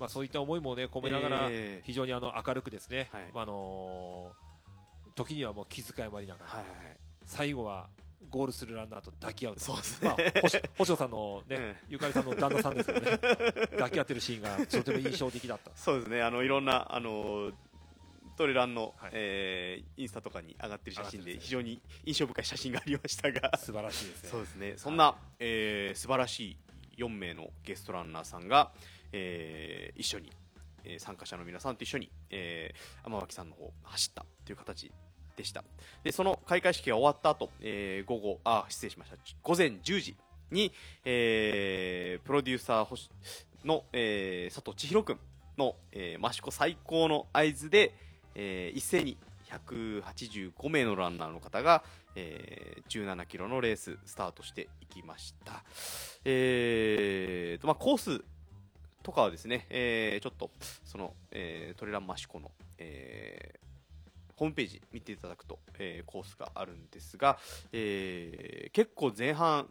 [0.00, 1.82] まあ、そういった思いも、ね、込めながら、ええ。
[1.84, 3.22] 非常にあの明るくですね、はい。
[3.32, 4.32] まああの
[5.14, 6.96] 時にはもう気遣いもありながら、はいはいはい。
[7.24, 7.88] 最後は
[8.30, 9.60] ゴールするランナーと抱き合うと。
[9.60, 10.08] そうですね。
[10.08, 13.18] まあ、星星野さんの、ねええゆかりさんの旦那さんですけどね。
[13.76, 15.70] 抱き合ってるシーンがとても印象的だった。
[15.76, 16.22] そうですね。
[16.22, 17.52] あのいろんなあの
[18.36, 19.10] トレランの、はい。
[19.12, 23.56] えーインスタとかに上がってる写真で非常に印象深い写真がありましたが。
[23.58, 24.28] 素晴らしいですね。
[24.30, 24.74] そうですね。
[24.78, 26.56] そんな、えー素晴らしい
[27.02, 28.72] 4名のゲストランナーさんが、
[29.12, 30.32] えー一緒に、
[30.84, 34.90] えー参加者の皆さんと一緒に、えー天脇さんの方を走ったという形
[35.36, 35.64] でした。
[36.02, 39.16] でその開会式が終わった後、えー午後あ失礼しました。
[39.42, 40.16] 午前10時
[40.50, 40.72] に、
[41.04, 43.10] えープロデューサー星
[43.64, 45.18] の、えー佐藤千尋君
[45.58, 47.94] の、えー、益子最高の合図で、
[48.34, 49.16] えー一斉に
[49.50, 51.82] 185名のランナーの方が、
[52.14, 55.62] えー17キロのレーススタートしていきました、
[56.24, 58.24] えーとまあ、コース
[59.02, 60.50] とかはですね、えーちょっと
[60.84, 63.69] その、えートレランマシコの、えー
[64.40, 67.38] ホームページ見ていただくと、えーコースがあるんですが、
[67.72, 69.68] えー結構前半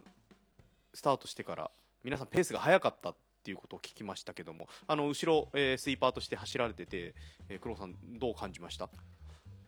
[0.94, 1.72] スタートしてから
[2.04, 7.16] 皆さんペースが速かったっていうことを聞きましたけどもあの後ろ、えースイーパーとして走られてて、
[7.50, 8.88] えー、黒さんどう感じました？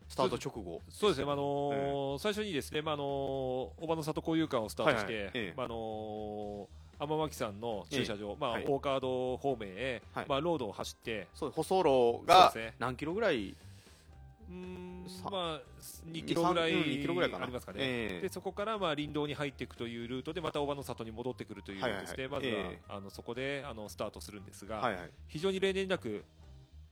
[0.07, 0.81] スタート直後。
[0.91, 3.07] そうですね、まああのー最初にですね、まああのー
[3.81, 5.23] 小葉の里交友館をスタートして、はい。
[5.23, 5.31] はい。
[5.33, 5.53] ええ。
[5.57, 8.65] まああのー天巻さんの駐車場、まあはい。
[8.67, 10.25] 大カード方面へ、はい。
[10.29, 13.55] まあロードを走って、そう舗装路が何キロぐらい
[15.29, 15.61] まあ
[16.11, 17.43] 2キロぐらいうん2キロぐらいかな。
[17.43, 17.79] ありますかね。
[17.81, 18.21] ええ。
[18.21, 22.29] でそこからまあ林道に入っていくというルートでまた小葉の里に戻ってくるというですね、はいはいはい。
[22.29, 22.81] まずは、ええ。
[22.89, 25.09] あのそこであのスタートするんですが、はいはい。
[25.27, 26.23] 非常に例年なく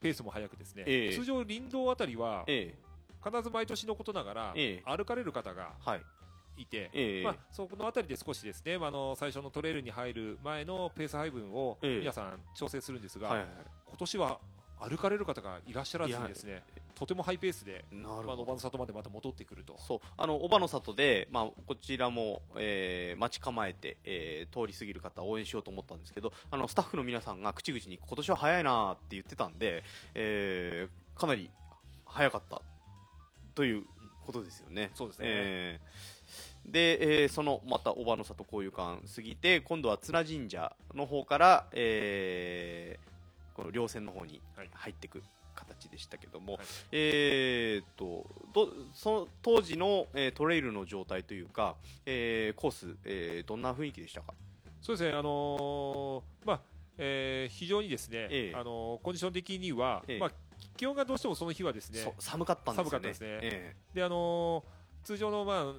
[0.01, 1.15] ペースも速くですね、ええ。
[1.15, 2.75] 通常林道あたりはえ
[3.23, 4.97] 必ず毎年のことながら、ええ。
[4.97, 6.01] 歩かれる方がえはい。
[6.57, 7.23] いて、ええ。
[7.23, 11.99] まあ、そこのあたりで少しですね、まあ、あの最初のトレイルに入る前のペース配分をええ。
[11.99, 13.47] 皆さん調整するんですが、はいはい
[13.89, 14.39] 今年は
[14.79, 16.63] 歩かれる方がいらっしゃらずにですね
[16.99, 19.77] とてもハイペースで、まあ、ほど野場の里までまた戻ってくると。
[19.79, 29.83] そうあの小葉の里で、まあ、こちらも、えー待ち構えて、えー通り過ぎる方を応援しようと思ったんですけどあのスタッフの皆さんが口々に今年は早いなって言ってたんで、
[30.13, 31.49] えーかなり
[32.05, 32.61] 早かった
[33.55, 33.83] という
[34.25, 34.91] ことですよね。
[34.93, 43.09] そうですねえーで、えーそのまた小葉の里交友館過ぎて今度は綱神社の方から、えー
[43.55, 45.21] この稜線の方にはい入っていく
[45.59, 46.65] 形でしたけども、はい。
[46.91, 54.33] えーっとどその当時の、えートレイルの状態というか、えーコース、えーどんな雰囲気でしたか、
[54.81, 56.61] そうですね、あのーまあ
[56.97, 58.55] えー非常にですね、ええ。
[58.55, 60.19] あのーコンディション的には、ええ。
[60.19, 60.31] まあ、
[60.77, 62.89] 気温がどうしてもその日はですねそ寒かったんですよね。
[62.89, 63.27] 寒かったですね。
[63.41, 63.75] え。
[63.93, 65.73] で、あのー通常の、まあ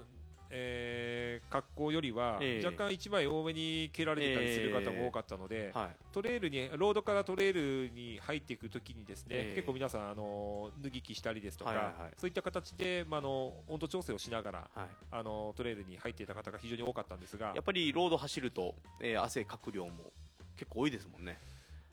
[0.50, 2.64] えー格好よりは、ええ。
[2.66, 5.88] 若干1枚多めに蹴られてたりする方も多かったので、えはい。
[6.12, 9.54] トレイルにロードからトレイルに入っていくときにですね、ええ。
[9.56, 12.12] 結構皆さんあの脱ぎ着したりですとか、はいはいはい。
[12.18, 17.52] そういった形で、まあ、あの温度調整をしながらはい、あのトレイルに入っていた方が非常に多かったんですが。
[17.54, 20.12] やっぱりロード走ると、えー汗かく量も
[20.56, 21.38] 結構多いですもんね。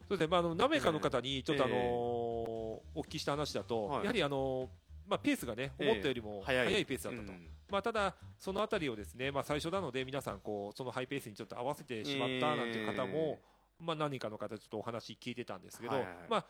[0.07, 2.81] そうですね、まあ、あの何名かの方にちょっと、あのーええ。
[2.95, 4.03] お聞きした話だと、はい。
[4.03, 4.67] やはり、あのー
[5.07, 5.91] まあ、ペースがねええ。
[5.91, 6.65] 思ったよりも早い。
[6.67, 7.49] 速いペースだったと、うん。
[7.69, 13.39] まあ、ただ、そのあたりをですね、まあ、最初なので皆さんこうそのハイペースにちょっと合わせてしまったなんていう方も、
[13.79, 15.93] まあ、何人かの方ちょっとお話聞いてたんですけど、
[16.29, 16.45] まあ、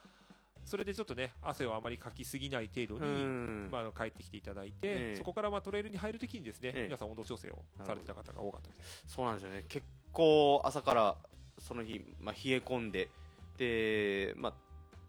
[0.66, 3.70] それでちょっとね汗をあまりかきすぎない程度に、うん。
[3.72, 5.16] まあ帰ってきていただいて、ええ。
[5.16, 6.84] そこからまあトレイルに入るときにですね、ええ。
[6.84, 9.04] 皆さん温度調整をされてた方が多かったです。
[9.08, 9.64] そうなんですよね。
[9.70, 11.18] 結構朝から
[11.60, 13.10] その日、まあ、冷え込んで
[13.58, 14.54] で、まあ、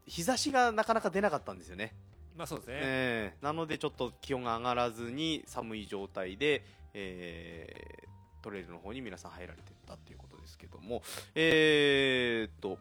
[0.06, 1.94] 日差しがなかなか出なかったんですよね。
[2.38, 8.08] まあそうですね、えーなのでちょっと気温が上がらずに寒い状態で、えー
[8.40, 11.02] トレイルの方に皆さん入られてたっていうことですけども。
[11.34, 12.78] えーっと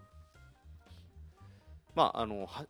[1.95, 2.63] まああのは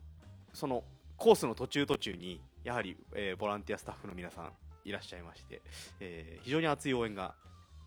[0.54, 0.82] その
[1.18, 4.52] コースの途中途中にやはり、えーボランティアスタッフの皆さん
[4.86, 5.60] いらっしゃいまして、
[6.00, 7.34] えー非常に熱い応援が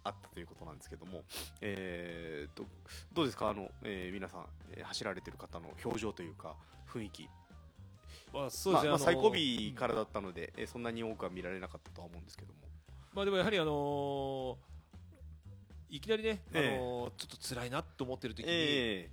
[0.04, 1.24] あったということなんですけども、
[1.62, 2.66] えーと
[3.14, 3.50] どうですか？
[3.50, 4.46] あの、えー皆さん、
[4.78, 6.56] え走られてる方の表情というか
[6.94, 7.28] 雰囲気。
[8.34, 12.60] まあそうですね、まあ最後尾からだったので、えーそんなに多くは見られなかったとは思うんですけども。
[13.14, 14.56] まあでもやはりあのー
[15.90, 16.74] いきなりね、あえ。
[16.76, 19.10] えのーちょっと辛いなと思ってる時に、え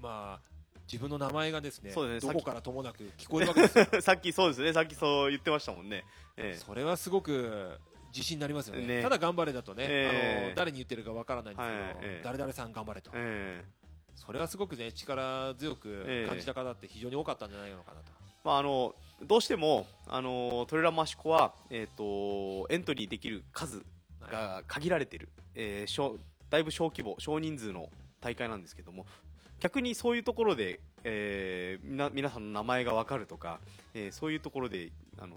[0.00, 0.48] まあ
[0.90, 3.86] 自分の名前がですねそうですねどこからともなく聞こえるわけですよ。
[3.92, 6.04] え さっきそうですね、さっきそう言ってましたもんね。
[6.36, 7.78] えそれはすごく
[8.14, 8.86] 自信になりますよね。
[8.86, 10.44] ねただ頑張れだとね、ええ。
[10.46, 12.22] あの誰に言ってるかわからないんですけど、はいええ。
[12.24, 13.77] 誰々さん頑張れと、ええ
[14.18, 16.28] それはすごくね力強くええ。
[16.28, 18.12] 感じた方って非常に多かったんじゃないのかなと、
[18.44, 18.94] まあ、あの
[19.26, 23.82] どうしてもあのトレランマシコは、えー、とエントリーできる数
[24.30, 26.16] が限られている、えー小
[26.50, 27.90] だいぶ小規模、少人数の
[28.22, 29.04] 大会なんですけども。
[29.60, 33.60] 逆にそういうところで、えーみな皆さんの名前が分かるとか、
[33.92, 35.36] えーそういうところで、あの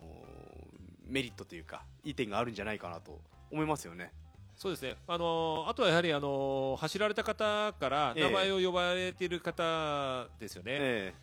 [1.05, 3.19] メリットというかいい点があるんじゃないかなと
[3.51, 4.13] 思いますよね。
[4.61, 11.13] そうですね、あのーあとはやはり、あのー走られた方から名前を呼ばれている方ですよね、え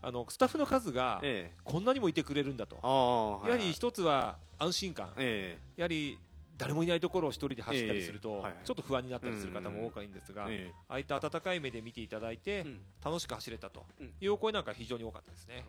[0.00, 1.56] あのスタッフの数がええ。
[1.62, 2.76] こんなにもいてくれるんだと、
[3.44, 6.18] やはり一つは安心感、えやはり
[6.56, 12.80] 誰もいないところを一人で走ったりすると、ちょっと不安になったりする方も多いんですが、えああいった温かい目で見ていただいて、うん。
[13.04, 14.14] 楽しく走れたとうん。
[14.22, 15.66] いうお声なんか非常に多かったですね。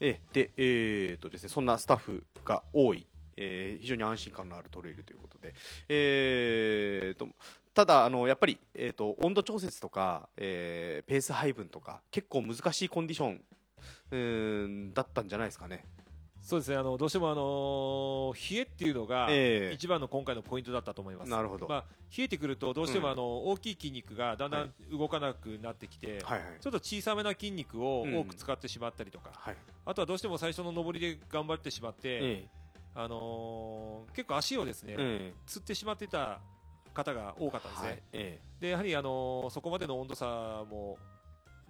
[0.00, 0.20] ええ。
[0.32, 5.54] で、えーとですね、そんなスタッフが多い、えー非常に安心感のあるトレイルということで、
[5.88, 7.28] えーと
[7.74, 13.40] ただあの、やっぱり、えー、と温度調節とか、えーペース配分とか、結構難しいコンディション
[14.12, 15.84] うーんだったんじゃないですかね。
[16.40, 16.76] そうですね。
[16.76, 19.74] あのどうしても、あの冷えっていうのがええ。
[19.74, 21.30] 一番の今回のポイントだったと思います。
[21.30, 21.66] なるほど。
[21.66, 21.84] まあ、
[22.16, 23.12] 冷えてくるとどうしても、うん。
[23.12, 26.60] あの大きい筋肉がだんだはん動かなくなってきて、はいはい。
[26.60, 28.16] ちょっと小さめな筋肉をうん。
[28.18, 29.56] 多く使ってしまったりとか、はい。
[29.86, 32.48] あとはどうしても最初の上りで頑張ってしまって、え
[32.94, 36.40] あのー結構足をですね、ええつってしまってた
[36.92, 37.88] 方が多かったんですね。
[37.88, 40.98] はいえでやはり、あのーそこまでの温度差も、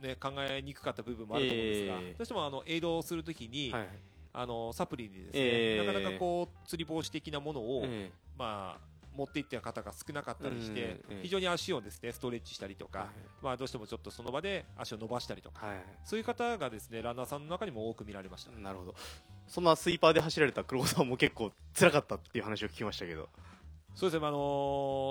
[0.00, 2.14] ね、考えにくかった部分もあると思うんですが、ええ。
[2.18, 3.88] どうしてもあのエイドをするときに、えはい。
[4.36, 5.86] あのサプリにですね、ええ。
[5.86, 13.08] なかなかこう釣り防止的なものを、えまあ、持っていった方が少なかったりして、非常に足をですねストレッチしたりとか、はい
[13.40, 15.76] まあ、どうしてもちょっとその場で足を伸ばしたりとか、はい。
[16.04, 18.50] そういう方がですねランナーさんの中にも多く見られました。
[18.50, 18.94] なるほど
[19.46, 23.28] そんなスイーパーで走られた黒子さんも結構辛かったっていう話を聞きましたけど。
[23.94, 24.38] そうですね、あの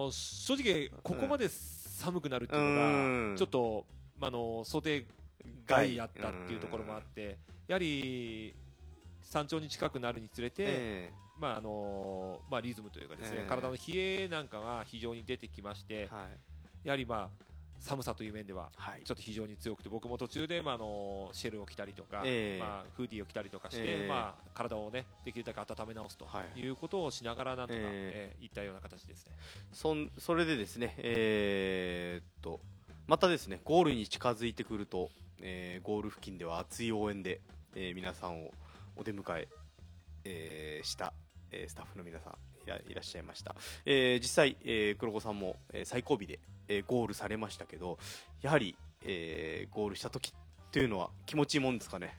[0.10, 3.32] ー正直、ここまで寒くなるっていうのうん。
[3.34, 3.86] が、ちょっと、
[4.20, 5.06] まああの想定
[5.66, 8.54] 外やったっていうところもあって、やはり
[9.22, 13.50] 山頂に近くなるにつれて、えまああのまあ、リズムというかですね、ええ。
[13.50, 16.28] 体の冷えなんかが非常に出てきましてえ、は
[16.84, 16.88] い。
[16.88, 17.53] やはり、まあ、
[17.84, 19.04] 寒さという面では、はい。
[19.04, 22.60] ちょっと非常に強くて、僕も途中で、まああのシェルを着たりとか、ええ。
[22.60, 24.08] まあ、フーディーを着たりとかして、ええ。
[24.08, 26.60] まあ、体を、ね、できるだけ温め直すとはい。
[26.60, 28.38] いうことをしながら、なんとか、ええ。
[28.42, 29.34] えいったような形ですね。
[29.74, 32.60] そんそれでですね、えーっと
[33.06, 35.10] またですねゴールに近づいてくると、
[35.42, 37.42] えーゴール付近では熱い応援で、
[37.76, 38.52] えー皆さんを
[38.96, 39.50] お出迎え
[40.24, 41.14] えーした、
[41.52, 42.34] えースタッフの皆さん
[42.66, 47.98] いらっしゃいました、えー実際、えー黒子さんも、えー最後尾で、えーゴールされましたけど
[48.42, 52.18] やはり、えーゴールした時っていうのは気持ちいいもんですかね？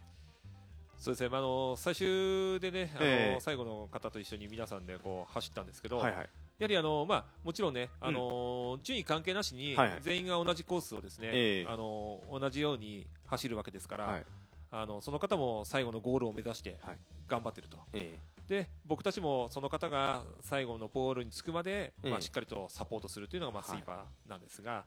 [0.97, 3.41] そうですね、まあ、あの最終でね、あのええ。
[3.41, 6.29] 最後の方と一緒に皆さんでこう走ったんですけど、はいはい。
[6.59, 9.99] やはりあの、まあ、もちろんね、あの順位関係なしにはいはい。
[10.01, 11.71] 全員が同じコースをですね、ええ。
[11.71, 14.25] あの同じように走るわけですから、はい。
[14.71, 16.97] あのその方も最後のゴールを目指してはい。
[17.29, 22.11] 頑張ってると、えで僕たちもその方が最後のポールにつくまで、ええ。
[22.11, 24.85] まあ、しっかりとサポートするというのが、まあ、スはいイーパーなんですが、や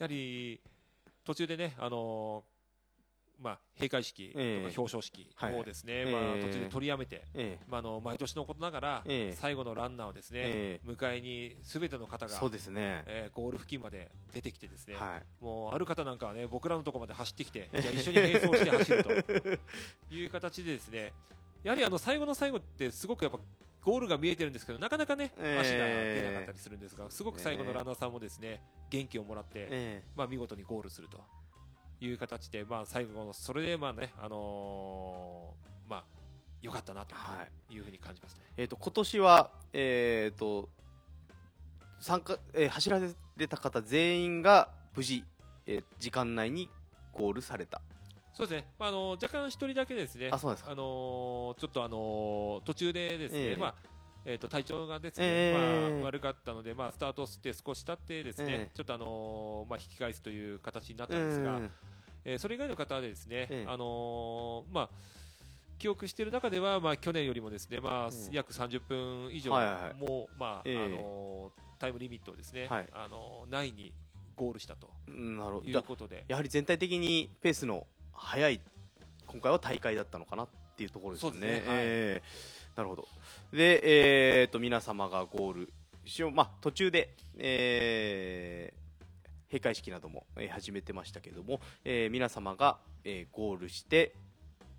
[0.00, 0.60] はり
[1.24, 2.44] 途中でね、あの
[3.40, 4.74] まあ、閉会式とかええ。
[4.76, 5.58] 表彰式はい。
[5.58, 6.12] をですね、ええ。
[6.12, 7.64] まあ、途中で取りやめて、ええ。
[7.68, 9.36] まあ、あの毎年のことながら、ええ。
[9.36, 15.44] 最後のランナーをですね、え迎えにすべての方がそうですね、えーゴール付近まで出てきてですね、はい。
[15.44, 19.04] もうある方なんかはね僕らのところまで走ってきてじゃあ一緒に並走して走る
[20.08, 21.12] という形でですね
[21.62, 23.38] やはりあの最後の最後ってすごくやっぱ
[23.84, 31.18] ゴールが見えてるんですけどなかなかねええ足が出なかったりするんですがすごく最後のランナーさんもですね元気をもらって、えまあ、見事にゴールすると
[32.00, 36.04] いう形で、まあ、最後のそれでまあね、あのーまあ
[36.62, 37.16] 良かったなと
[37.70, 38.42] いうふうに感じますね。
[38.56, 40.68] えー、と今年は、えー、と
[41.98, 43.00] 参加、えー走ら
[43.36, 45.24] れた方全員が無事、
[45.66, 46.70] えー時間内に
[47.12, 47.82] ゴールされた
[48.34, 50.70] そうですね、まあ、あの若干一人だけですね、あそうですか。
[50.70, 53.56] あのちょっとあの途中でですね、ええ。
[53.56, 53.74] まあ
[54.24, 55.94] えー、と体調がですね、ええ。
[56.00, 58.70] まあ、悪かったので、まあ、スタートして少し経ってですね、ええ。
[58.74, 61.70] ちょっとあのまあ引き返すという形になったんですが、うん
[62.24, 63.66] えーそれ以外の方でですね、ええ。
[63.68, 64.90] あのまあ
[65.78, 68.36] 記憶している中では、まあ、去年よりもですね、まあええ。
[68.36, 69.94] 約30分以上はいはいはい。
[69.94, 70.84] も、まあええ。
[70.84, 72.88] あのタイムリミットをですね、はい。
[72.92, 73.92] あの内に
[74.36, 74.88] ゴールしたと。
[75.08, 75.66] うんなるほど。
[75.66, 78.60] いうことで、やはり全体的にペースの速い
[79.26, 81.32] 今回は大会だったのかなっていうところですね。
[81.32, 83.06] すねはいえーなるほど。
[83.52, 85.72] で、えー、と皆様がゴール
[86.06, 88.82] しよう、まあ、途中で、えー
[89.48, 94.14] 閉会式なども、えー始めてましたけれども、えー皆様が、えーゴールして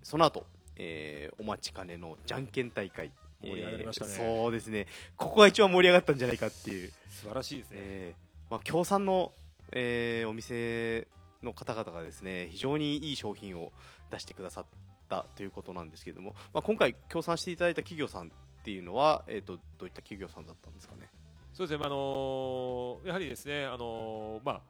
[0.02, 7.76] その後、えーお待ちかねのじゃんけん大会盛り上がりましたねえーそうですねここが一番盛り上がったんじゃないかっていう素晴らしいですね。
[7.80, 9.32] えーまあ、協賛の、
[9.70, 11.06] えーお店
[11.44, 13.72] の方々がですね非常にいい商品を
[14.10, 14.64] 出してくださっ
[15.08, 18.30] たということなんですけれども、まあ、今回協賛していただいた企業さんっ
[18.64, 21.08] ていうのは、えー、とどういった企業さんだったんですかね？
[21.52, 24.60] そうですね、まああのやはりですね、あのまあ、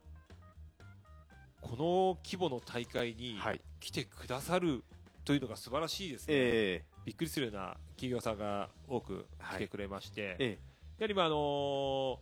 [1.63, 3.61] この規模の大会にはい。
[3.81, 4.83] 来てくださる
[5.27, 10.59] というのが素晴らしいですね、えびっくりするような企業さんが多く来てくれまして、ーえ
[10.99, 12.19] やはり、まああの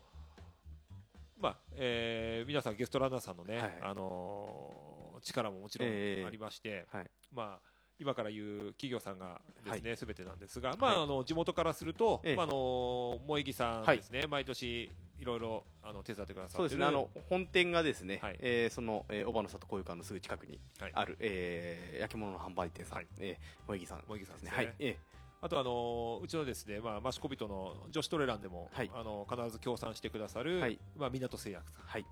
[1.43, 3.79] まあえー皆さんゲストランナーさんのね、はい。
[3.83, 6.25] あの力ももちろんええ。
[6.25, 7.11] ありまして、はい。
[7.35, 7.61] まあ
[7.99, 10.79] 今から言う企業さんがですね、すべてなんですが、はい。
[10.79, 12.37] まああの地元からすると、ええ。
[12.37, 16.85] まああの萌木さんはいですね、毎年いろいろあの手伝ってくださそうですね。
[16.85, 18.37] あの本店がですね、はい。
[18.41, 20.93] えーその、えー、小葉の里交友館のすぐ近くにはい。
[20.95, 23.07] ある、えー焼き物の販売店さん、はい。
[23.19, 24.03] えー萌木さん。
[24.03, 24.51] 萌木さんですね。
[24.55, 24.97] はい、え
[25.43, 28.91] あとあのうちのですね、まあマシコビトの女子トレランでも、はい。
[28.95, 30.79] あの必ず協賛してくださる、はい。
[30.97, 32.07] まあ港製薬さん、ーはい。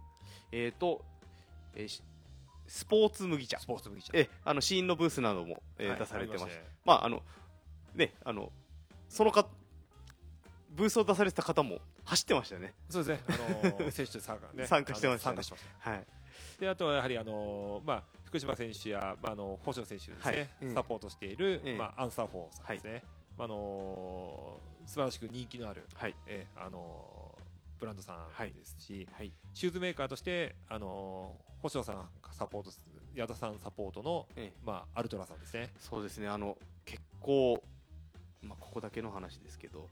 [0.50, 1.04] えーと、
[1.74, 2.02] えーし
[2.66, 3.58] スポーツ麦茶。
[3.58, 7.22] スポーツ麦茶、えあの試飲のブースなども、えーはい出されてましありしてまああの
[7.94, 8.52] ねあの
[9.08, 9.46] そのか
[10.70, 12.74] ブースを出されてた方も走ってましたよね。
[12.88, 15.90] そうですね、あの 選手参加ね参加してました参加してました。
[15.90, 16.06] はい。
[16.58, 20.48] であとはやはりあのまあ福島選手やまああの星野選手ですね、はい。
[20.62, 20.74] うん。
[20.74, 21.76] サポートしている、ええ。
[21.76, 23.02] まあアンサーフォーさんですね。
[23.04, 26.14] まああの素晴らしく人気のある、はい。
[26.26, 27.34] ええあの
[27.78, 29.32] ブランドさんですし、はい。
[29.54, 32.80] シューズメーカーとしてあの星野さんがサポートす
[33.14, 34.60] 矢田さんサポートの、ええ。
[34.64, 35.70] まあアルトラさんですね。
[35.78, 36.28] そうですね。
[36.28, 37.62] あの結構、
[38.42, 39.88] まあ、ここだけの話ですけど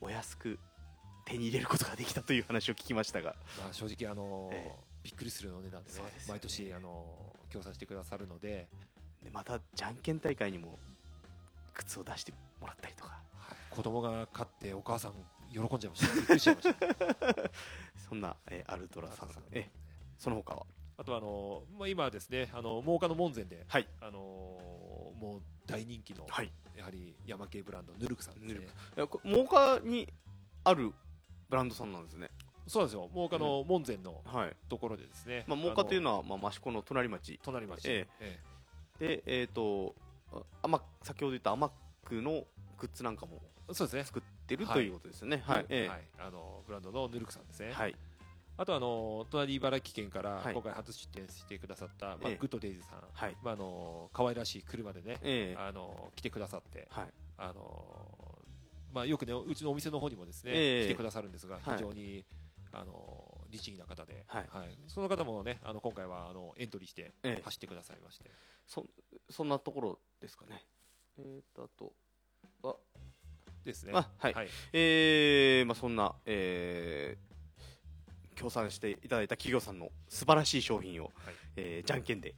[0.00, 0.58] お安く
[1.24, 3.36] 手に入れることができたという話を聞きましたが。
[3.58, 4.70] まあ正直あの、え
[5.02, 6.02] びっくりするお値段でねね。
[6.28, 8.68] 毎年あの協賛してくださるので、
[9.22, 10.78] でまたじゃんけん大会にも
[11.78, 13.22] 靴を出してもらったりとか。
[13.38, 13.74] はい。
[13.74, 15.12] 子供が勝ってお母さん
[15.50, 16.14] 喜んじゃいました。
[16.14, 17.50] びっくりしちゃいました。
[18.08, 19.44] そんな、えーアルトラさんさん。
[19.52, 19.70] え
[20.18, 20.66] その他は？
[20.98, 23.88] あとはあの、まあ、今はですね、あの真岡の門前で、はい。
[24.00, 26.52] あのもう大人気の、はい。
[26.76, 28.66] やはり山系ブランド、ヌルクさんですね。
[29.24, 30.12] 真岡に
[30.64, 30.92] ある
[31.48, 32.30] ブランドさんなんですね。
[32.66, 35.44] そうなんですよ、真岡の門前のはい、ところでですね。
[35.46, 37.40] まあ、真岡というののは、まあ、益子の隣町。
[37.42, 37.88] 隣町。
[37.88, 38.40] ええ。
[38.98, 39.94] でえっ、と
[40.32, 41.70] あ天先ほど言った天
[42.04, 42.44] 区の
[42.78, 44.04] グッズなんかもえそうですね。
[44.04, 45.42] 作ってるはいということですよね。
[45.44, 45.88] はい、ええ。
[45.88, 46.00] はい。
[46.18, 47.72] あのブランドのヌルクさんですね。
[47.72, 47.94] はい。
[48.56, 50.54] あとあの隣茨城県からはい。
[50.54, 52.36] 今回初出店してくださった、まあええ。
[52.36, 53.36] グッドデイズさん、はい。
[53.42, 55.56] まああの可愛らしい車でね、ええ。
[55.58, 57.08] あの来てくださって、はい。
[57.36, 58.38] あの
[58.92, 60.86] まあ、よくね、うちのお店の方にもですね、ええ。
[60.86, 61.76] 来てくださるんですが、はい。
[61.76, 62.24] 非常に、
[62.72, 64.48] あの律儀な方で、はい。
[64.86, 67.42] その方もね、あの今回はあのエントリーしてええ。
[67.44, 68.30] 走ってくださいまして、
[68.68, 68.86] そ
[69.30, 70.64] そんなところですかね。
[71.18, 71.92] えー、とあと
[72.62, 72.76] は
[73.64, 73.92] ですね。
[73.94, 74.34] あはい。
[74.34, 77.28] はい、えーまあ、そんな、えー
[78.36, 81.34] 協賛していただいた企業さんの素晴らしい商品を、はい。
[81.56, 82.36] えーじゃんけんで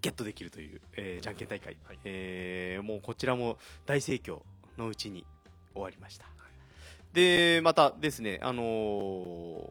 [0.00, 1.98] ゲットできるという、えーじゃんけん大会、はい。
[2.02, 4.42] えーもうこちらも大盛況
[4.76, 5.24] のうちに
[5.72, 6.26] 終わりました、
[7.12, 9.70] でまたですねあのー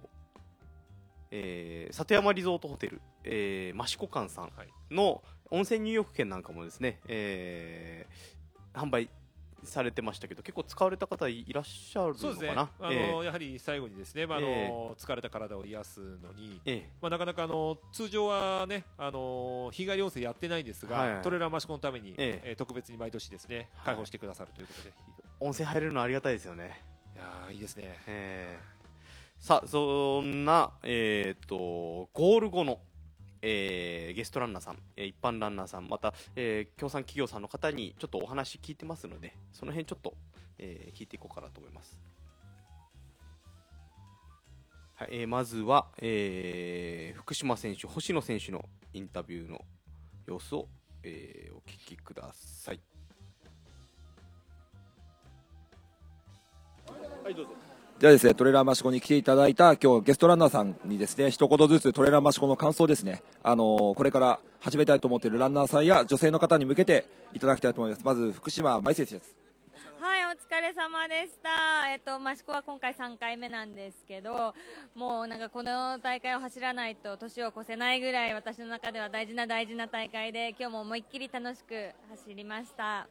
[1.32, 4.70] えー里山リゾートホテル、えー、益子館さんはい。
[4.90, 8.38] の温泉入浴券なんかもですね、えー
[8.78, 9.10] 販売
[9.64, 12.20] されてましたけど結構使われた方いらっしゃるのかな？
[12.22, 16.90] そうですね、あのえやはり最後にですね、まああの疲れた体を癒すのに、ええ。
[17.02, 21.24] まあ、なかなかあの通常はね、あの日帰り温泉やってないんですが、はいはい。
[21.24, 22.50] トレーラーマシコのために、ええ。
[22.52, 23.86] えー特別に毎年ですね、はい。
[23.86, 24.94] 開放してくださるということで、
[25.40, 26.80] 温泉入れるのありがたいですよね、
[27.16, 28.00] いやーいいですね。
[28.06, 28.78] えー
[29.40, 32.80] さあそんな、えー、とゴール後の、
[33.50, 40.14] えーゲストランナーさん、えー一般ランナーさんまた、えー協賛企業さんの方にちょっとお話聞いてますのでその辺ちょっと、
[40.58, 41.98] えー聞いていこうかなと思います、
[44.96, 49.62] はいえーまずは、えー福島選手星野選手のインタビューの、
[50.26, 50.68] 様子を、
[51.04, 52.82] えーお聞きください。
[57.24, 57.67] はい、どうぞ。
[58.00, 68.06] ではですね、トレーラー益子に来ていただいた今日ゲストランナーさんにですね、一言ずつトレーラー益子の感想ですね、あのーこれから始めたいと思っているランナーさんや女性の方に向けていただきたいと思います。
[68.06, 69.36] まず福島舞選手です。
[70.00, 71.92] はい、お疲れ様でした。
[71.92, 74.54] えっと、益子は今回3回目なんですけど、
[74.94, 83.08] もうなんかこの大会を走らないと年を越せないぐらい私の中では大事な大事な大会で、今日も思いっきり楽しく走りました。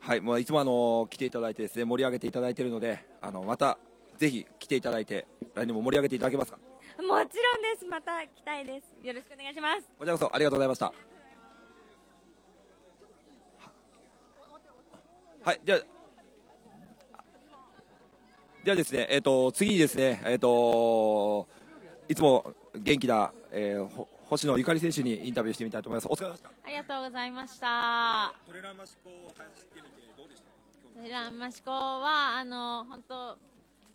[0.00, 3.78] はい、もういつもあのー来ていただいてですね、盛り上げていただいているので、あのまた
[4.18, 6.58] ぜひ来ていただいて、来年も盛り上げていただけますか？
[6.98, 7.28] もちろんで
[7.78, 7.84] す。
[7.86, 9.06] また来たいです。
[9.06, 9.82] よろしくお願いします。
[9.98, 10.92] こちらこそありがとうございました。
[15.42, 15.80] はい、じゃあ、
[18.62, 21.46] ではですね、えっ、と、次にですね、えっ、と、
[22.08, 26.08] いつも元気な、えーほ星野ゆかり選手にインタビューしてみたいと思います。
[26.10, 26.48] お疲れ様でした。
[26.48, 28.34] ありがとうございました。
[28.46, 33.38] トレランマシコを走ってみてどうでしたトレランマシコはあの本当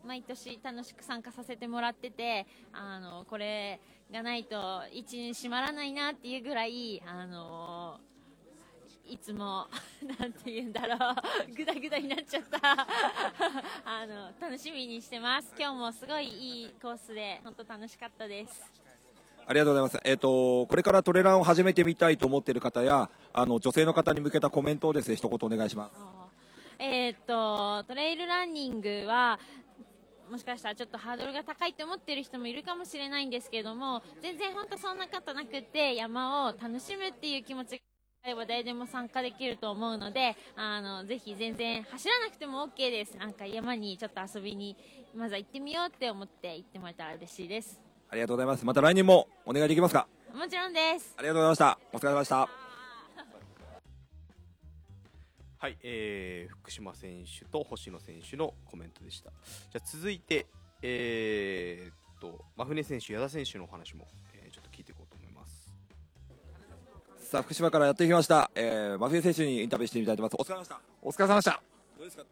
[0.07, 3.81] 毎年楽しく参加させてもらっててあのこれ
[4.13, 7.99] がないと一に閉まらないなっていうぐらいあの
[9.05, 9.67] いつも
[10.19, 10.95] なんて言うんだろ
[11.51, 12.59] うぐだぐだになっちゃった
[13.83, 18.88] あの楽しみにしてます今日もすごいいいコースで本当楽しかったです
[19.49, 19.99] ありがとうございます。
[20.03, 26.19] えっ、と、これからトレランを始めてみたいと思っている方や、あの、女性の方に向けたコメントをですね、一言お願いします。
[26.77, 29.37] えーとトレイルランニングは
[30.31, 37.77] もしかしたらちょっとハードルが高いって思ってる人もいるかもしれないんですけども全然本当そんなことなくて山を楽しむっていう気持ちが
[38.23, 44.77] あれば誰でも参加できると思うのであのぜひ全然走らなくても OK ですなんか山にちょっと遊びに
[45.13, 48.65] まずは行ってみようって思って行ってもらえたら嬉しいですありがとうございます。
[48.65, 50.07] また来年もお願いできますか？
[50.33, 51.79] もちろんですありがとうございました。
[51.93, 52.49] お疲れ様でした。
[55.57, 59.31] はい、えー福島選手と星野選手のコメントでした。
[59.31, 60.47] じゃあ続いて、
[60.81, 65.71] えーっと、真船選手、矢田選手のお話も、えーちょっと聞いていこうと思います。
[67.29, 68.49] さあ、福島からやってきました。
[68.55, 70.41] えー、真冬選手にインタビューしてみたいと思います。
[70.41, 70.81] お疲れ様でした。
[71.03, 71.61] お疲れ様でした
[71.97, 72.23] どうですか？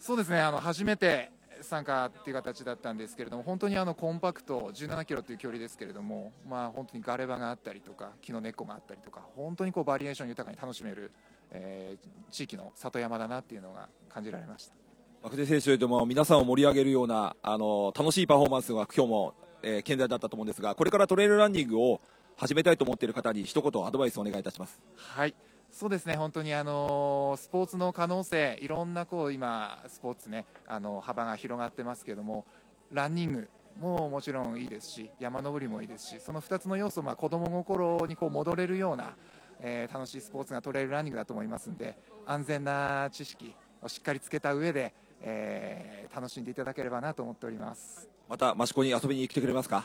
[0.00, 1.30] そうですねあの初めて
[1.62, 11.12] 参加っていう形だったんですけれども本当にあのコンパクト17キロという距離ですけれどもまあ本当にガレ場があったりとか木の根っこがあったりとか本当にこうバリエーション豊かに楽しめる、
[11.50, 14.74] えー地域の里山だなっていうのが感じられました
[15.22, 22.00] 真冬選手でも皆さんを盛り上げるような、あの、楽しいパフォーマンスが今日も、えー健在だったと思うんですが、これからトレイルランニングを
[22.36, 24.80] 始めたいと思っている方に一言アドバイスをお願いいたします。
[24.96, 25.34] はい
[25.80, 32.44] そうですね本当にあのスポーツの可能性いろんなこう今スポーツねあの幅が広がってますけども
[32.92, 33.48] ランニング
[33.80, 39.14] ももちろんいいですし山登りもいいですしその2つの要素、まあ、子供心にこう戻れるような、
[39.60, 49.84] えー楽しいスポーツがトレイルランニングだと思いますんで安全な知識をしっかりつけた上で、えー楽しんでいただければなと思っておりますまた、益子に遊びに来てくれますか？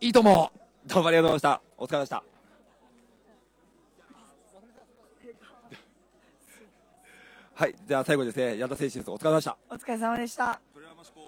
[0.00, 0.50] いいとも
[0.84, 1.60] どうもありがとうございました。
[1.76, 2.37] お疲れ様でした。
[7.58, 9.10] はい、じゃあ最後ですね、矢田選手です。
[9.10, 9.56] お疲れ様でした。
[9.68, 10.60] お疲れ様でした。
[10.72, 11.20] トレランマシコ、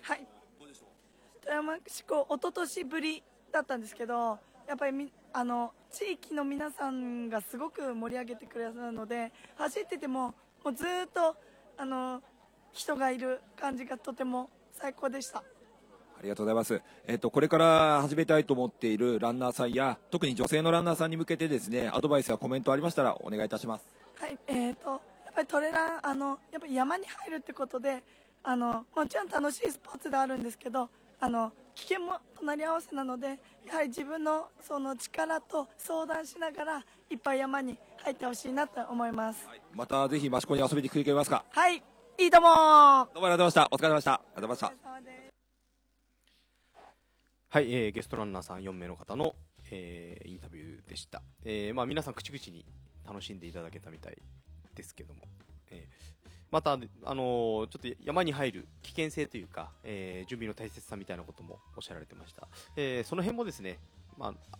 [0.00, 0.26] はい。
[0.58, 3.22] どうでしょう富山市高一昨年ぶり
[3.52, 10.28] だったんですけど、やっぱりみあの地域の皆さんがすごく盛り上げてくれるので、走ってても
[10.64, 11.36] もうずーっと
[11.76, 12.22] あの
[12.72, 15.40] 人がいる感じがとても最高でした。
[15.40, 15.42] あ
[16.22, 16.80] りがとうございます。
[17.06, 23.84] えっ、と、これから始めたいと思っているランナーさんや、特に女性のランナーさんに向けてですね、アドバイスやコメントありましたらお願いいたします。
[24.18, 25.00] はい、えー、とやっ
[25.34, 28.02] ぱりトレランあのやっぱり山に入るってことで
[28.42, 30.88] あのもちろん楽しいスポーツではあるんですけど
[31.20, 41.82] あの危険も隣り合わせなのでやはり自分のその力と相談しながらいっぱい山に入ってほしいなと思いますまたぜひ益子に遊びに来てくれますかはい
[42.16, 43.68] いいともどうもありがとうございました。
[43.72, 44.12] お疲れ様でした。
[44.12, 44.94] ありがとうございました。
[47.48, 49.34] はい、えーゲストランナーさん4名の方の、
[49.72, 51.22] えーインタビューでした。
[51.44, 52.64] えーまあ、皆さん口々に
[53.04, 54.16] 楽しんでいただけたみたい
[54.74, 55.20] ですけども、
[55.70, 56.04] えー
[56.50, 62.46] また、あのーちょっと山に入る危険性というか、えー準備の大切さみたいなこともおっしゃられてました。
[62.76, 63.78] えーその辺もですね、
[64.16, 64.58] まあ、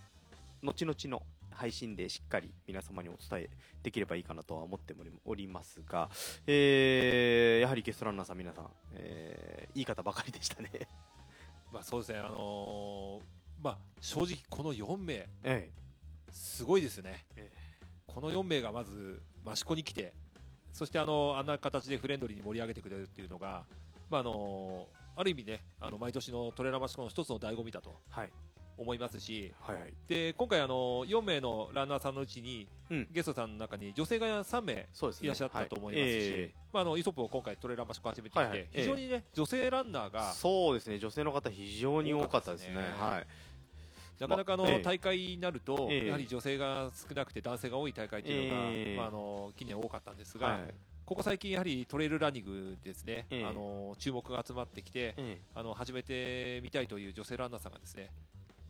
[0.63, 3.51] 後々の配信でしっかり皆様にお伝え
[3.85, 4.93] できればいいかなとは思って
[5.25, 6.11] おりますが、
[6.49, 10.71] えーやはりゲストランナーさん皆さん、えーいい方ばかりでしたね。
[11.73, 13.23] まあそうですね、あのー
[13.63, 15.71] まあ正直この4名、え
[16.31, 17.25] すごいですね。
[17.37, 17.53] え
[18.07, 20.13] この4名がまず益子に来て、
[20.73, 23.65] そしてあのあんな形でフレンドリーに盛り上げてくれるっていうのが、
[24.11, 24.87] まああの
[25.17, 28.31] ある意味ね、あの毎年のトレーラー益子の一つの醍醐味だとはい。
[28.77, 29.95] 思いますし、はいはい。
[30.09, 33.09] で今回あの4名のランナーさんのうちに、うん。
[33.13, 36.41] ゲストさんの中に女性が3名いらっしゃったと思いますし、はい。
[36.41, 36.55] ええ。
[36.73, 38.69] まあ、あのイソップを今回トレーラーマシコ始めていて、はいはい。
[38.73, 40.99] 非常にね、女性ランナーがそうですね。
[40.99, 42.75] 女性の方非常に多かったですね。
[42.75, 43.11] 多かったですね。
[43.11, 43.27] はい
[44.21, 46.07] なかなかあの、大会になると、ええ。
[46.07, 48.97] やはり女性が少なくて男性が多い大会というのが、ええ。
[48.97, 50.75] まあ、あの近年多かったんですが、はい。
[51.05, 53.45] ここ最近やはりトレイルランニングですね、ええ。
[53.45, 55.41] あの注目が集まってきて、ええ。
[55.55, 58.11] あの始めてみたいという女性ランナーさんがですね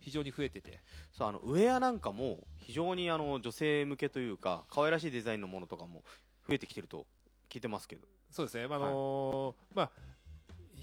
[0.00, 0.80] 非常に増えてて。
[1.12, 6.02] そうあのウェアなんかも非常にあの女性向けというか可愛らしいデザインのものとかも
[6.48, 7.06] 増えてきてると
[7.48, 8.06] 聞いてますけど。
[8.30, 9.90] そうですね、まああのまあ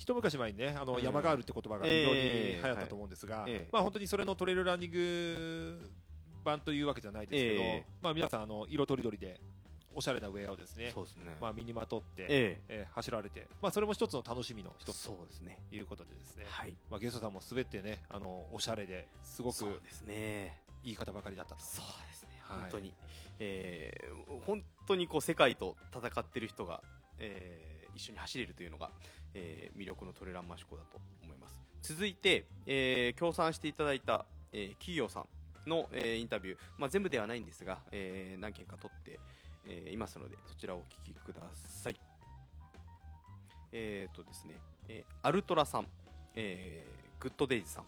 [0.01, 1.03] 一昔前にね、あの、うん。
[1.03, 3.69] 山ガールって言葉が非常にええ流行ったと思うんですが、ええ。
[3.71, 5.91] まあ本当にそれのトレイルランニング
[6.43, 7.85] 版というわけじゃないですけど、ええ。
[8.01, 9.39] まあ皆さんあの色とりどりで
[9.93, 11.37] おしゃれなウェアをですね、そうですね。
[11.39, 12.61] まあ身にまとって、ええ。
[12.69, 15.59] えー走られて、まあそれも一つの楽しみの一つそうですね。
[15.69, 16.73] ということでですね、はい。
[16.89, 20.57] まあゲストさんも滑ってね、あのおしゃれですごくそうですね。
[20.83, 21.61] いい方ばかりだったと。
[21.61, 22.29] そうですね。
[22.47, 22.59] はい。
[22.61, 22.93] 本当に、
[23.37, 26.81] えー本当にこう世界と戦ってる人が、
[27.19, 28.89] えー一緒に走れるというのが、
[29.33, 31.47] えー魅力のトレランマシコだと思いま
[31.81, 31.93] す。
[31.93, 39.19] 続いて、えー協賛していただいた、えー企業さんの、えーインタビュー、まあ、全部ではないんですが、えー何件か取って、
[39.65, 41.99] えーいますのでそちらをお聞きください。
[43.71, 44.55] えーとですね、
[44.87, 45.87] えーアルトラさん、
[46.35, 47.85] えーグッドデイズさん、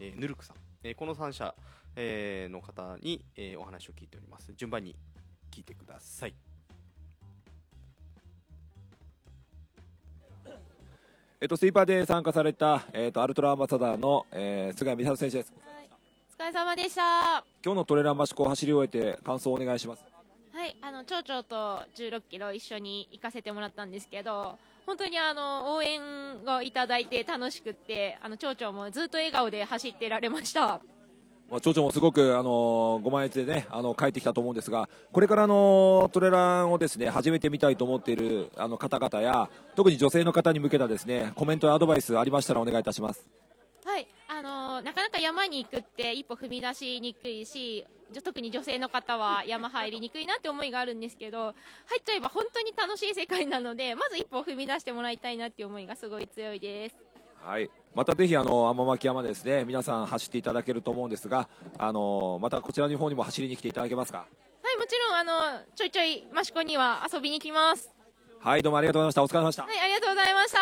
[0.00, 1.54] えーヌルクさん、えーこの3社、
[1.96, 4.52] えーの方に、えーお話を聞いております。
[4.54, 4.96] 順番に
[5.50, 6.34] 聞いてください。
[11.38, 15.52] えっと、スイーパーで参加された、えっと、アルトラアンバサダーの、えー、菅谷美里選手です。
[16.38, 17.02] お疲れ様でした。
[17.02, 20.04] は今日のトレーラーマシコを走り終えて感想をお願いします。
[20.66, 26.00] い、あの町長と16キロ一緒に行かせてもらったんですけど、本当にあの応援
[26.46, 30.80] をいただいて楽しくって、あの町長もずっと笑顔で走ってられました。
[31.50, 43.28] まあ、町長もすごく、あのーご満悦でね、あの、帰ってきたと思うんですが、これからあのトレランをですね、始めてみたいと思っている、あの、方々や、特に女性の方に向けたですね、コメントやアドバイスありましたらお願いいたします。
[43.84, 47.86] はい、あのなかなか山に行くって一歩踏み出しにくいし、
[48.24, 57.05] 特に女性の方は山入りにくいなって思いがあるんですけど、入っちゃえば本当に楽しい世界なので、まず一歩踏み出してもらいたいなっていう思いがすごい強いです。
[57.42, 57.70] はい。
[57.94, 64.18] またぜひ、あの、天巻山ですね、皆さん走っていただけると思うんですが、あのまたこちらの方にも走りに来ていただけますか？
[64.18, 64.26] は
[64.74, 67.90] い、もちろんあのちょいちょい益子には遊びに来ます。
[68.40, 69.22] はい、どうもありがとうございました。
[69.22, 69.62] お疲れ様でした。
[69.62, 70.58] はい、ありがとうございました。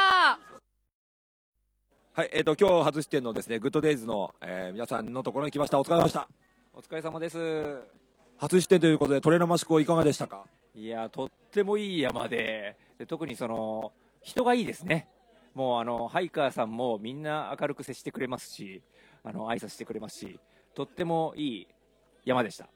[2.12, 5.80] はい、えっ、と、今日初出店のですね、グッドデイズの、えー皆さんのところに来ました。
[5.80, 6.28] お疲れ様でした。
[6.72, 7.80] お疲れ様です。
[8.36, 10.44] 初出店ということで、トレーラーマシコいかがでしたか？
[10.76, 15.08] いや、とってもいい山で、で特にその、人がいいですね。
[15.54, 18.82] もうあの、ハイカーさんもみんな明るく接してくれますし、
[19.22, 20.40] あの、挨拶してくれますし、
[20.74, 21.66] とってもいい
[22.24, 22.68] 山でした。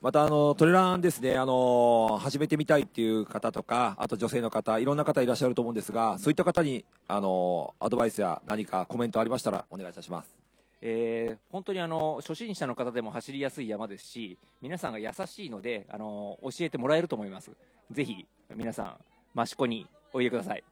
[0.00, 10.36] また、あの、トレランですね、あの、始めてみたいっていう方とか、あと女性の方、いろんな方いらっしゃると思うんですが、そういった方に、あの、アドバイスや何かコメントありましたらお願いいたします。
[10.82, 17.50] えー本当にあの、初心者の方でも走りやすい山ですし、皆さんが優しいので、あの、教えてもらえると思います。
[17.90, 18.98] ぜひ、皆さ
[19.34, 20.62] ん、益子においでください。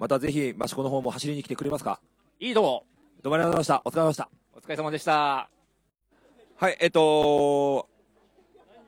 [0.00, 2.00] またぜひ、益子の方も走りに来てくれますか？
[2.40, 2.86] いいとも
[3.22, 3.82] どうもありがとうございました。
[3.84, 4.30] お疲れ様でした。
[4.54, 5.50] お疲れ様でした。
[6.56, 7.86] はい、えっと、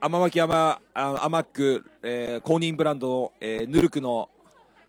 [0.01, 4.31] 天巻山、あアマック、えー公認ブランドの、えーヌルクの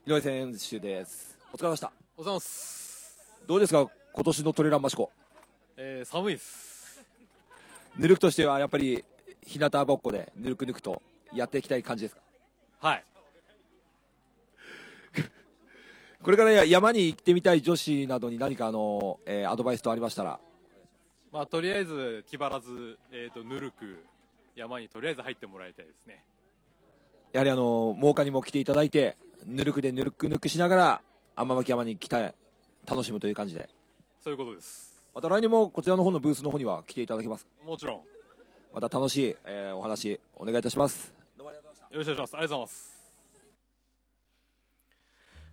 [0.08, 1.38] 井上選手です。
[1.52, 1.88] お疲れ様でした。
[1.88, 3.20] おはようございます。
[3.46, 5.12] どうですか、今年のトレランマシコ。
[5.76, 7.04] えー、寒いです。
[7.98, 9.04] ヌルクとしてはやっぱり
[9.46, 11.02] 日向ぼっこでヌルクヌクと
[11.34, 12.22] やっていきたい感じですか？
[12.80, 13.04] はい。
[16.24, 20.40] これからや山に行ってみたい女子などに何かあの、えーアドバイスとありましたら
[21.34, 24.06] まあ、とりあえず気張らず、えっ、と、ぬるく
[24.56, 26.24] 山にとりあえず入ってもらいたいですね。
[27.32, 29.18] やはりあの真岡にも来ていただいて
[29.48, 31.02] ヌルクでヌルクヌクしながら
[31.36, 32.36] 天巻山に来たい
[32.86, 33.68] 楽しむという感じで
[34.24, 35.04] そういうことです。
[35.16, 37.96] また来年もこちらの方のブースの方には来ていただけますもちろん。
[37.96, 38.04] よ
[38.72, 41.14] また楽しい、えーお話お願いいたします
[41.98, 42.34] ろしくお願いします。
[42.36, 42.93] ありがとうございます。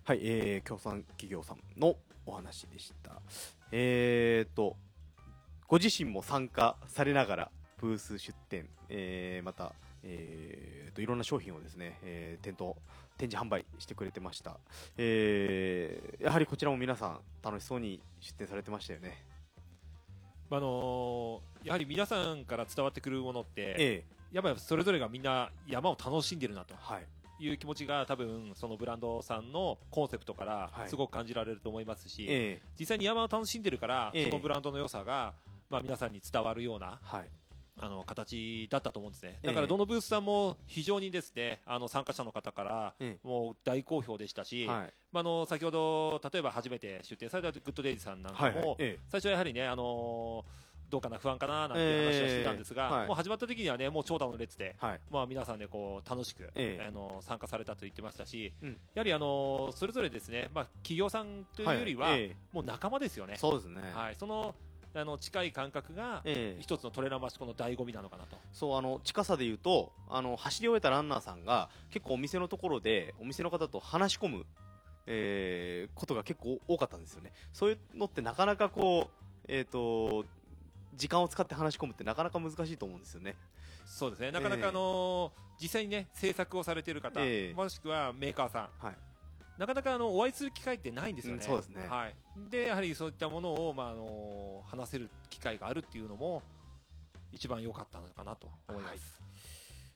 [0.03, 1.95] はい、えー、協賛企業さんの
[2.25, 3.21] お話でした。
[3.71, 4.75] えーと、
[5.67, 9.73] ご自身も参加されながら、ブース出展、えーまた、
[10.03, 12.75] えーと、いろんな商品をですね、えー店頭、
[13.19, 14.59] 展示販売してくれてました。
[14.97, 19.23] えーやはりこちらも皆さん、楽しそうに出展されてましたよね。
[20.49, 27.05] あのーやはり皆さんから伝わってくるものって、えやっぱりそれぞれがみんな山を楽しんでるなと、い
[27.49, 30.89] う気持ちが多分そのブランドさんのコンセプトからはい。
[30.89, 32.67] すごく感じられると思いますし、ええ。
[32.79, 34.25] 実際に山を楽しんでるから、ええ。
[34.25, 35.33] そのブランドの良さが、
[35.69, 37.29] まあ、皆さんに伝わるような、はい。
[37.79, 39.39] あの形だったと思うんですね。
[39.41, 39.47] ええ。
[39.47, 44.93] だからどのブースさんも非常にですね、あの参加者の方からえもう大好評でしたし、はい。
[45.11, 48.75] まああの先ほど例えば初めて出展されたグッドデイズさんなんかも、はいはい。
[48.79, 48.99] ええ。
[49.09, 50.45] 最初はやはりねあの
[50.91, 53.07] どうかな不安かななんていう話をしてたんですが、ええはい。
[53.07, 54.99] もう始まった時にはねもう長蛇の列で、はい。
[55.09, 56.85] まあ皆さんでこう楽しく、ええ。
[56.87, 58.69] あの参加されたと言ってましたし、うん。
[58.93, 62.19] やはりあのそれぞれですね、まあ企業さんというよりは、はい。
[62.19, 62.35] ええ。
[62.51, 63.35] もう仲間ですよね。
[63.37, 63.81] そうですね。
[63.93, 64.53] はい、その
[64.93, 66.61] あの近い感覚が、ええ。
[66.61, 68.35] 一つのトレーラーマシコの醍醐味なのかなと。
[68.51, 74.45] そうあの近さで言うとあの走り終えたランナーさんが結構お店のところでお店の方と話し込む、
[75.07, 77.31] えーことが結構多かったんですよね。
[77.53, 80.25] そういうのってなかなかこうえっ、と
[80.95, 83.35] 時間を使って話し込むってなかなか難しいと思うんですよね
[83.85, 84.31] そうですね。
[84.31, 88.95] なかなか、ええあの実際にね制作をされている方、ええもしくはメーカーさん、はい
[89.57, 91.39] なかなかあのお会いする機会ってないんですよね。
[91.39, 92.15] うんそうですねはい。
[92.49, 96.41] でやはりそういったものをまああの話せる機会があるっていうのも
[97.31, 99.21] 一番良かったのかなと思います。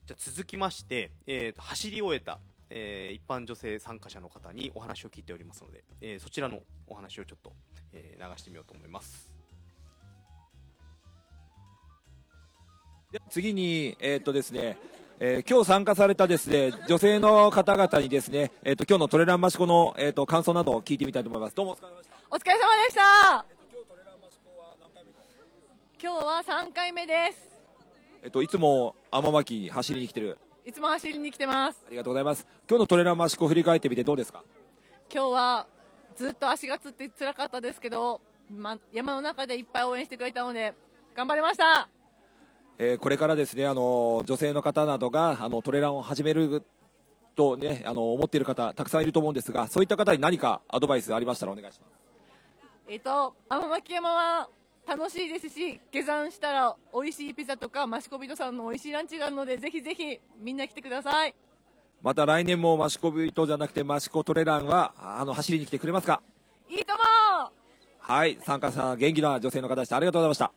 [0.06, 2.38] じゃあ続きまして、えーと走り終えた、
[2.70, 7.52] えー一般女性参加者の方にお話を聞いておりますので、えーそちらのお話をちょっと、
[7.92, 9.35] えー流してみようと思います
[13.30, 14.76] 次に、えーっとですね、
[15.20, 21.54] えー今日参加されたですね、女性の方々にですね、えーっと、今日のトレランマシコの、えーっと、感想などを聞いてみたいと思います。
[21.54, 22.16] どうもお疲れ様でした。
[22.30, 23.44] お疲れ様でした
[26.02, 27.48] 今日は3回目です
[28.22, 30.38] えーっと、いつも天巻に走りに来てる。
[30.64, 32.44] いつも走りに来てますありがとうございます。
[32.68, 34.42] 今日のトレランマシコを振り返ってみてどうですか？
[35.14, 35.66] 今日は
[36.16, 40.74] ずっと足がつって辛かったですけど、ま、山の中でいっぱい応援してくれたので
[41.14, 41.88] 頑張りました
[42.78, 46.62] えーこれからですね、あの女性の方などがあのトレランを始める
[47.34, 51.92] とね、あの思っている方たくさんいると思うんですが、そういった方に何かアドバイスありましたらお願いします。
[52.88, 54.48] えっと天巻山は
[54.86, 61.34] 楽しいですし下山したら美味しいピザとかマシコビトさんの美味しいランチがあるのでぜひぜひみんな来てください
[62.00, 66.22] また来年もマシコビートじゃなくてマシコトレランはあの走りに来てくれますか？
[66.68, 67.00] いいとも
[67.98, 69.96] はい、参加者元気な女性の方でした。
[69.96, 70.52] ありがとうございました。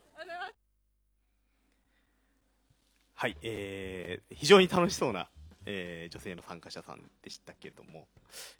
[3.21, 5.27] はい、えー非常に楽しそうな、
[5.65, 8.07] えー女性の参加者さんでしたけれども、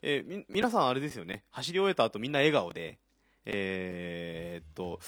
[0.02, 1.44] えー皆さんあれですよね。
[1.48, 2.98] 走り終えた後みんな笑顔で
[3.46, 5.00] えーっと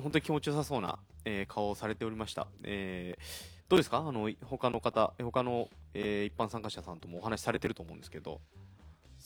[0.00, 3.22] 本当に気持ちよさそうな、えー顔をされておりました、えー
[3.68, 3.98] どうですか？
[3.98, 8.40] あの他の方他の、えー一般参加者さんともお話しされてると思うんですけど。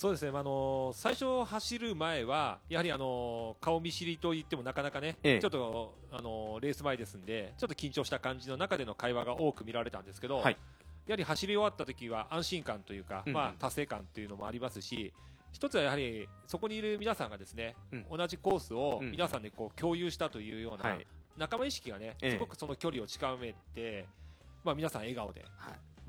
[0.01, 5.41] そうですね、まああの最初走る前は、やはりあの顔見知りと言ってもなかなかね、ええ。
[5.41, 10.57] ちょっとあのレース前ですんで、ちょっと緊張した感じの中での会話が多く見られたんですけど、はい。
[11.07, 15.13] やはり走り終わった時は安心感というか、まあ、達成感というのもありますし、
[15.53, 18.07] 一つはやはりそこにいる皆さんがですね、うん。
[18.17, 19.11] 同じコースをうん。
[19.11, 21.07] 皆さんでこう共有したというようなはい。
[21.37, 22.31] 仲間意識がね、ええ。
[22.31, 24.07] すごくその距離を近めて、
[24.65, 25.45] まあ、皆さん笑顔で、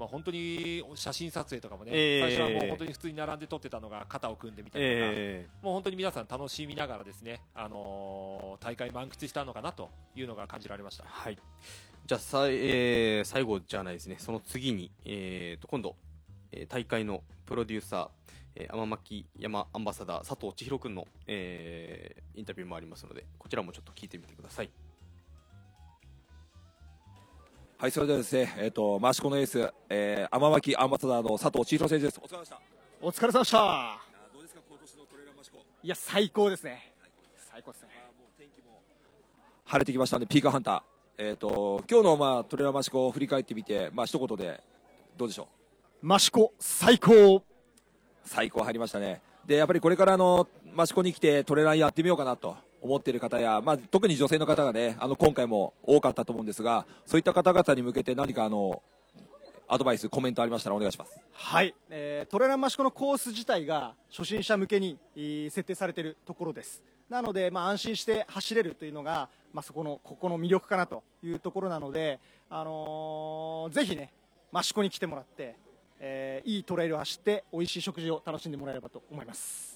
[0.02, 11.04] まあ、本当に写真撮影とかもね、ええ最初はもう本当に普通に並んで撮ってたのが肩を組んでみたりとか、えもう本当に皆さん楽しみながらですね、あのー大会満喫したのかなというのが感じられました。
[11.06, 11.38] はい。
[12.08, 15.96] じゃあさい、えー最後じゃないですね、その次に、えーと今度、
[16.52, 18.10] えー大会のプロデューサー、
[18.56, 24.72] えー、天巻山アンバサダー佐藤千尋君の、えーインタビューもありますので、こちらもちょっと聞いてみてください。
[27.82, 32.22] はい、それではですね、えっ、と、マシコのエース、えー、天巻アンバサダーの佐藤千尋選手です。
[32.22, 32.62] お疲れ様でした。
[33.02, 34.00] お疲れ様でした
[34.32, 35.58] どうですか、今年のトレーラーマシコ。
[35.82, 36.94] いや最高ですね
[37.52, 37.88] 最高ですね
[39.66, 40.82] 晴れてきましたんで、ピーカーハンター。
[41.18, 44.62] えっ、と、今日の、まあ、トレーラーマシコを振り返ってみて、まあ、一言で、
[45.18, 45.48] どうでしょ
[46.04, 46.06] う？
[46.06, 47.44] マシコ最高
[48.24, 49.24] 最高入りましたね。
[49.48, 58.82] で、やっぱりこれからあの、マシコに来てトレーラーやってみようかなと思っている方や、まあ、特に女性の方がね、あの、今回も多かったと思うんですが、そういった方々に向けて何かあの、
[59.68, 61.18] アドバイス、コメントありましたらお願いします。
[61.32, 66.84] はい、えートレランマシコのコース自体が初心者向けにえー設定されているところです。
[67.10, 72.20] なので、まあ、安心して走れるというのが、まあ、そこのここの魅力かなというところなので、
[72.50, 74.12] あのーぜひね
[74.54, 75.56] 益子に来てもらって、
[76.02, 79.71] えーいいトレイルを走って美味しい食事を楽しんでもらえればと思います。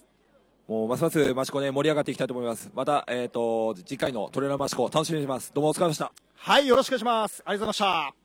[0.68, 2.72] もう、ますますマシコね、盛り上がっていきたいと思います。
[2.74, 5.54] また、えっ、と、次回のトレーラーマシコ、楽しみにしてます。
[5.54, 6.12] どうもお疲れ様でした。
[6.38, 8.16] はいよろしくお願いしますありがとうございました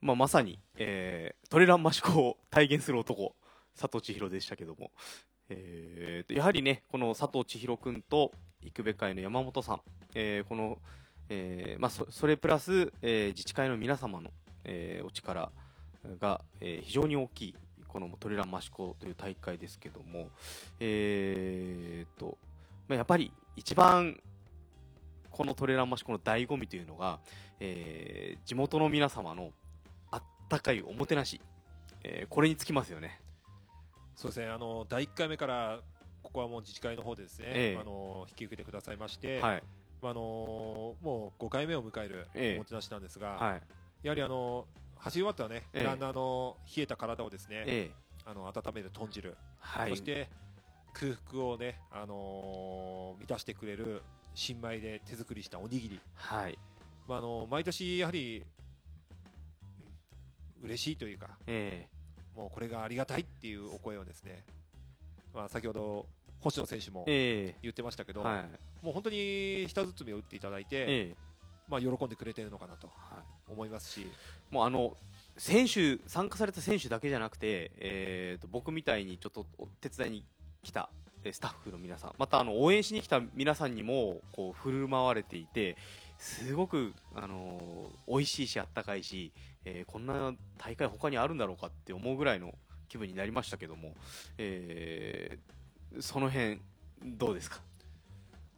[0.00, 3.34] まあ、まさに、えートレランマシコを体現する男、
[3.78, 4.90] 佐藤千尋でしたけども、
[5.50, 9.80] えーとやはりね、この佐藤千尋君と、育部会の山本さん、
[10.14, 10.78] えーこの、
[11.28, 14.30] えーまあ、そそれプラス、えー自治会の皆様の、
[14.64, 15.50] えーお力、
[16.18, 17.54] が、えー非常に大きい
[17.94, 20.28] このトレラン益子という大会ですけども、
[20.80, 22.36] えーと
[22.88, 24.20] まあ、やっぱり一番
[25.30, 27.20] このトレラン益子の醍醐味というのが、
[27.60, 29.52] えー地元の皆様の
[30.10, 31.40] あったかいおもてなし、
[32.02, 33.20] えーこれにつきますよね。
[34.16, 35.78] そうですね、あの第1回目から
[36.24, 37.80] ここはもう自治会の方でですね、ええ。
[37.80, 39.62] あの引き受けてくださいまして、はい。
[40.02, 40.20] まああの
[41.00, 42.56] もう5回目を迎えるええ。
[42.56, 43.62] おもてなしなんですが、はい。
[44.02, 44.66] やはりあの
[45.04, 45.84] 走り終わったらね、ええ。
[45.84, 47.94] ランナーの冷えた体をですね、ええ。
[48.24, 49.90] あの温める豚汁、はい。
[49.90, 50.30] そして
[50.94, 54.02] 空腹をね、あの満たしてくれる
[54.34, 56.58] 新米で手作りしたおにぎり、はい。
[57.06, 58.42] まあ、あの毎年やはり
[60.62, 61.86] うん嬉しいというか、え
[62.34, 64.42] もうこれがありがたいっていうお声をですね、
[65.34, 66.06] まあ、先ほど
[66.40, 67.58] 星野選手もええ。
[67.60, 68.44] 言ってましたけど、はい。
[68.82, 71.16] もう本当に舌包みを打っていただいて、ええ
[71.68, 72.90] まあ、喜んでくれてるのかなと
[73.48, 74.06] 思いますし、
[74.50, 74.96] もうあの
[75.36, 80.24] 選手参加された選手だけじゃなくて、えー、と僕みたいにちょっとお手伝いに
[80.62, 80.90] 来た
[81.24, 85.76] えースタッフの皆さんまたあの応援しに来た皆さんにもこう振る舞われていて
[86.18, 89.32] すごく、あのー美味しいしあったかいし、
[89.64, 92.52] えーこんな大会他にあるんだろうかって思うぐらいの
[92.88, 93.94] 気分になりましたけども、
[94.38, 96.60] えーその辺
[97.04, 97.60] どうですか？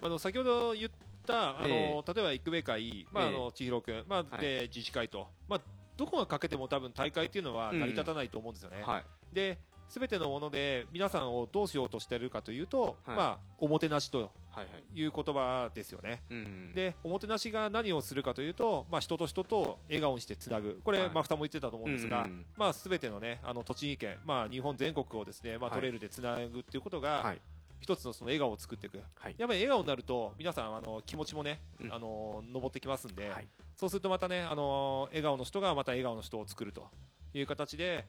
[0.02, 0.90] あの先ほど言っ
[1.26, 3.32] たあの、え例えば育命会、まああえ。
[3.32, 4.40] の千尋君、まあはい。
[4.40, 5.60] で自治会と、まあ、
[5.96, 8.82] どこがかけても多分大会っていうのは成り立たないと思うんですよね。
[8.82, 9.04] はい。
[9.32, 9.58] で
[9.88, 13.16] 全てのもので皆さんをどうしようとしてるかというと、はい。
[13.16, 14.98] まあ、おもてなしとはいはい。
[14.98, 16.22] いう言葉ですよね。
[16.30, 16.72] うん。
[16.74, 20.80] でおもてなしが何をするかというと、まあ、人と人と笑顔にしてつなぐ。
[20.82, 21.10] これ、はい。
[21.10, 22.46] マフタも言ってたと思うんですが、うんうんうん。
[22.56, 25.78] まあ、全ての,、ね、あの栃木県、まあ、日本全国をですね、まあ、はい。
[25.78, 27.40] トレイルでつなぐっていうことが、はい
[27.80, 29.34] 一つのその笑顔を作っていく、はい。
[29.38, 31.60] やっぱり笑顔になると皆さんあの気持ちもね、
[31.90, 33.48] あの登ってきますんで、はい。
[33.76, 36.88] そうするとまたねあの笑顔の人がまた笑顔の人を作ると
[37.34, 38.06] いう形で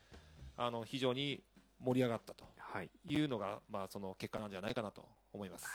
[0.55, 1.41] あの非常に
[1.79, 2.45] 盛り上がったと
[3.09, 3.23] い。
[3.23, 5.65] うのが、まあ、その結果なんじゃないかなと思います。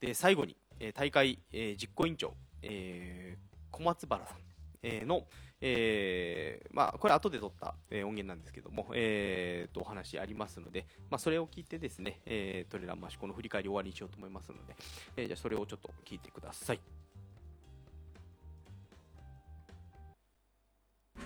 [0.00, 4.36] で最後に、えー大会、えー実行委員長、えー小松原さん、
[4.82, 5.26] えーの、
[5.62, 14.74] えーまあ、これ後で取った、えー音源なんですけども、えーとお話ありますので、まあ、それを聞いてですね、えートレランマシコの振り返り終わりにしようと思いますので、
[15.16, 16.80] えーじゃあそれをちょっと聞いてください。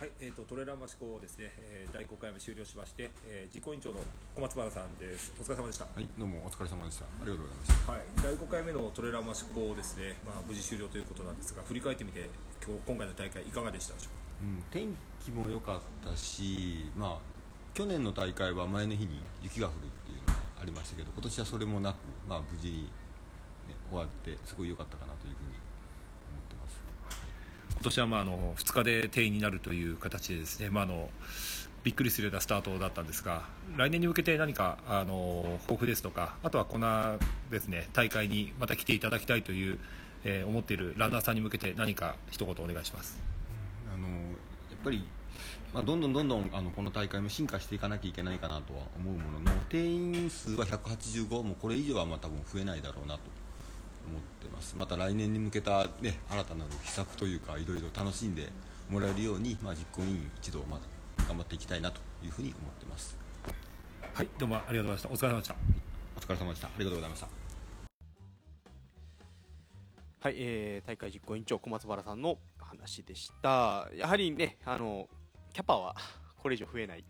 [0.01, 4.01] はい、えー、とトレーラーマシコですね、えー第5回目終了しまして、えー実行委員長の
[4.35, 5.32] 小松原さんです。
[5.41, 5.85] お疲れ様でした。
[5.85, 7.05] はい、どうもお疲れ様でした。
[7.05, 7.93] ありがとうございました。
[7.93, 12.28] はい、第5回目のトレーラーマシコですね、まあ、無事終了ということなんですが、振り返ってみて、
[12.66, 14.24] 今日今回の大会、いかがでしたでしょう
[14.70, 17.35] 天気も良かったし、まあ
[17.74, 21.97] 去年の大会は前の日に雪が降るっていうのがありましたけど、今年はそれもなく、
[22.28, 22.89] まあ無事に、ね、
[23.91, 26.80] 終わってすごい良かったかなというふうに思ってます。
[27.72, 31.11] 今年はまああの2日で定員になるという形でですね、まあ、あの
[31.85, 33.43] びっくりするようなスタートだったんですが
[33.76, 37.18] 来年に向けて何かあの抱負ですとかあとはこの
[37.51, 39.78] ですね大会にまた来ていただきたいという、
[40.24, 43.20] えー思っているランナーさんに向けて何か一言お願いします。
[44.85, 45.05] ぱり、
[45.72, 53.20] まあ、どんどんどんどんあのこの大会も進化していかなきゃいけないかなとは思うものの定員数は185もうこれ以上はまあ多分増えないだろうなと。
[54.07, 54.76] 思ってます。
[54.76, 58.51] また来年に向けた、ね、新たなる秘策というかいろいろ楽しんで
[58.91, 60.82] もらえるように、まあ、実行委員一同まだ
[61.26, 63.16] 頑張っていきたいなというふうに思ってます。
[64.12, 65.09] はい、どうもありがとうございました。
[65.09, 65.57] お疲れ様でした。
[66.16, 66.66] お疲れ様でした。
[66.68, 67.28] ありがとうございました。
[70.20, 72.39] はい、えー大会実行委員長小松原さんの
[72.77, 73.89] 話でした。
[73.95, 75.09] やはりね、あの
[75.53, 75.95] キャパは
[76.37, 77.05] これ以上増えない。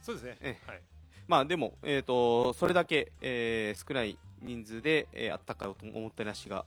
[0.00, 0.82] そうですね、ええはい
[1.26, 6.66] まあでも、えー、とそれだけ、えー少ない人数で、えーあったかいおもてなしが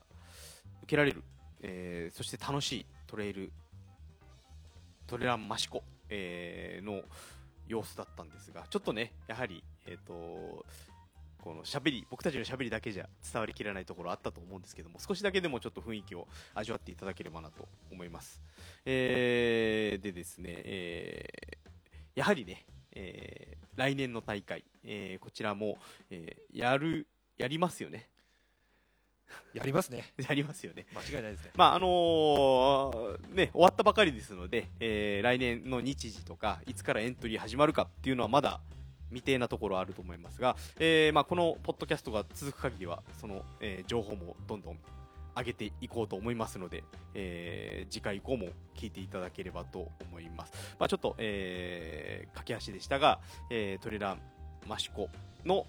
[0.81, 1.23] 受けられる、
[1.61, 3.51] えーそして楽しいトレイル
[5.05, 7.03] トレランマシコ、えーの
[7.67, 10.65] 様子だったんですがちょっとねやはり、えー、と
[11.39, 18.41] この喋り僕たちの喋りだけじゃ伝わりきらないところあったと思うんですけども少しだけでもちょっと雰囲気を味わっていただければなと思います、
[18.85, 21.57] えーでですね、えー
[22.15, 25.77] やはりね、えー来年の大会、えーこちらも、
[26.09, 27.07] えーやる
[27.37, 28.09] やりますよね。
[29.53, 30.13] やりますね。
[30.17, 30.87] やりますよね。
[30.95, 31.51] 間違いないですね。
[31.55, 38.61] まああのーね終わったばかりですので、えー来年の日時とかいつからエントリー始まるかっていうのはまだ
[39.09, 44.79] 未定なところあると思いますが、えーまあ、このポッドキャストが続く限りはその、えー情報もどんどん
[45.37, 46.83] 上げていこうと思いますので、
[47.13, 50.53] えー次回以降も聞いていただければと思います。
[50.79, 54.19] まあ、ちょっと、えー駆け足でしたが、えートレラン
[54.67, 55.09] マシコ
[55.45, 55.65] の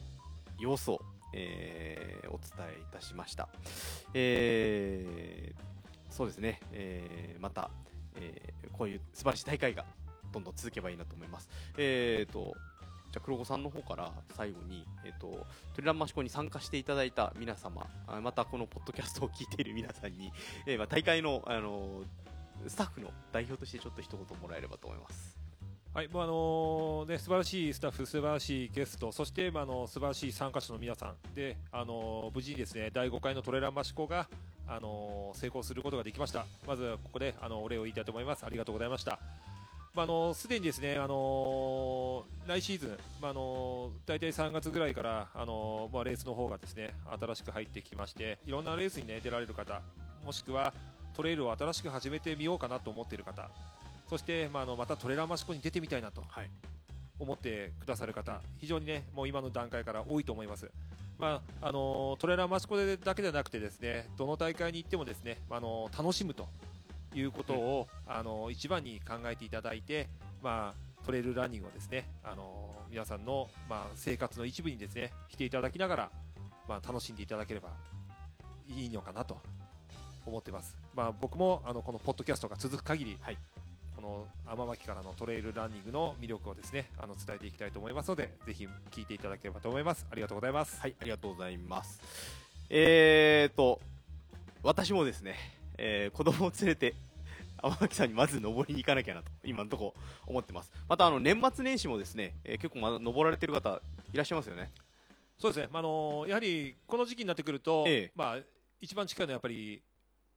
[0.59, 1.01] 様子を、
[1.35, 3.49] えーお伝えいたしました。
[4.15, 5.69] えー
[6.11, 7.71] そうですね、えーまた、
[8.17, 9.85] えーこういう素晴らしい大会が
[10.33, 11.49] どんどん続けばいいなと思います。
[11.77, 20.33] えーと、ゃあ黒子さんの方から最後に、えっ、と、トレランマシコに参加していただいた皆様、あまたこのポッドキャストを聞いている皆さんに、
[20.67, 22.03] えーまあ、大会の、あの
[22.67, 25.39] スタッフの代表としてちょっと一言もらえればと思います。
[25.95, 34.29] はい、もうあのーね素晴らしいスタッフ、素晴らしいゲスト、そしてまああの素晴らしい参加者の皆さんで、あのー無事にですね第5回のトレランマシコが
[34.67, 36.47] あのー成功することができました。
[36.67, 38.45] まずはここであのお礼を言いたいと思います。
[38.45, 39.19] ありがとうございました。
[39.95, 49.81] まああのすでにですねあのー来シーズン、まああのー大体3月ぐらいからあのーまあレースの方がですね新しく入ってきまして、いろんなレースにね出られる方、
[50.25, 50.73] もしくは
[51.15, 53.51] トレイルを新しく始めてみようかなと思っている方。
[54.09, 56.23] そして、まあ、あのまたトレランマシコに出てみたいなと
[57.19, 60.71] 思ってくださる方、非常にね、もう今の段階から多いと思います。
[61.19, 66.49] まああのトレランマシコでだけではなくてですね、どの大会に行ってもですね、あの楽しむと
[67.15, 70.09] いうことを、あの一番に考えていただいて、
[70.43, 76.11] まあトレイルランニングをですね、あの皆さんのまあ生活の一部にですねしていただきながら、
[76.69, 77.71] まあ楽しんでいただければ
[78.69, 79.39] いいのかなと
[80.27, 80.77] 思ってます。
[80.95, 83.19] まあ僕もあのこのポッドキャストが続く限り、
[83.97, 90.07] この天巻からのトレイルランニングの魅力をですねあの伝えていきたいと思いますのでぜひ聞いていただければと思います。
[90.11, 90.81] ありがとうございます。
[90.81, 92.01] はいありがとうございます。
[92.71, 93.81] えーと
[94.63, 95.37] 私もですね、
[95.79, 96.95] えー子供を連れて
[97.63, 100.71] 天巻さんにまず登りに行かなきゃなと今のところ思ってます。
[100.89, 103.81] またあの年末年始もですね、えー結構まだ登られてる方
[104.13, 104.71] いらっしゃいますよね。
[105.39, 108.13] そうですね、まああのやはりこの時期になってくると、ええ。
[108.17, 108.39] まあ、
[108.81, 109.83] 一番近いのはやっぱり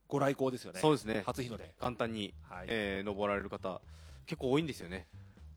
[0.07, 0.79] ご来光ですよね。
[0.79, 1.23] そうですね。
[1.25, 1.73] 初日の出。
[1.79, 2.67] 簡単に、はい。
[2.69, 3.81] えー登られる方
[4.25, 5.07] 結構多いんですよね。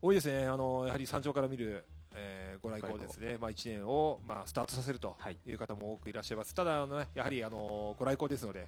[0.01, 0.45] 多いですね。
[0.47, 5.15] あのやはり山頂から見る、えーご来光ですね、まあ、1年を、まあ、スタートさせると
[5.45, 5.51] い。
[5.53, 8.67] う方も多くいらっしゃいます、ただあの、ね、やはりあのご来光ですので、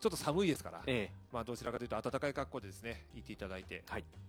[0.00, 3.82] ちょっと寒いですから、ええまあ、どちらかというと暖かい格好でですね行っていただいて、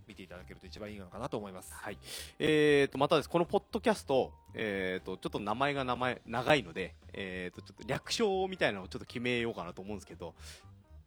[0.08, 1.72] 見ていただけると一番いいのかなと思います。
[1.74, 1.98] はい。
[2.40, 10.34] えーと、またです、このポッドキャスト、えーと、ちょっと名前が名前、長いので、えーと、ちょっと略称みたいなのをちょっと決めようかなと思うんですけど、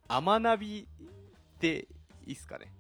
[0.07, 0.87] アマナビ
[1.59, 1.89] で
[2.25, 2.73] いいっすかね？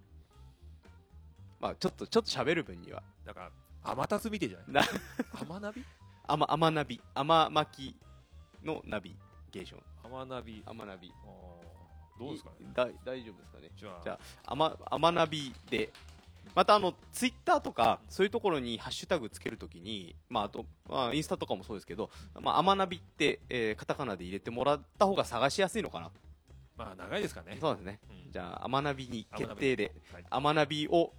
[1.60, 3.02] まあ、ちょっと、ちょっと喋る分には。
[3.26, 3.50] なんか、
[3.84, 4.84] 天達みてえじゃない
[5.34, 5.84] 天ナビ？
[6.28, 7.00] アマ、アマナビ。
[7.14, 9.16] アマ巻きのナビ
[9.50, 9.82] ゲーション。
[10.04, 10.62] 天ナビ。
[10.66, 11.12] アマナビ。
[12.26, 12.66] どうですかね？
[12.74, 13.70] だ大丈夫ですかね？
[13.76, 15.90] じゃあじゃあ、アマ、アマナビで、
[16.54, 22.10] またあの、ツイッターとか、そういうところにハッシュタグつけるときに、まああと、まあインスタとかもそうですけど、
[22.40, 26.10] まあアマナビって、えーカタカナで入れてもらった方が探しやすいのかな？
[26.76, 27.58] まあ長いですかね。
[27.60, 28.00] そうですね。
[28.30, 29.92] じゃあ、アマナビに決定で
[30.30, 31.12] アマナビを、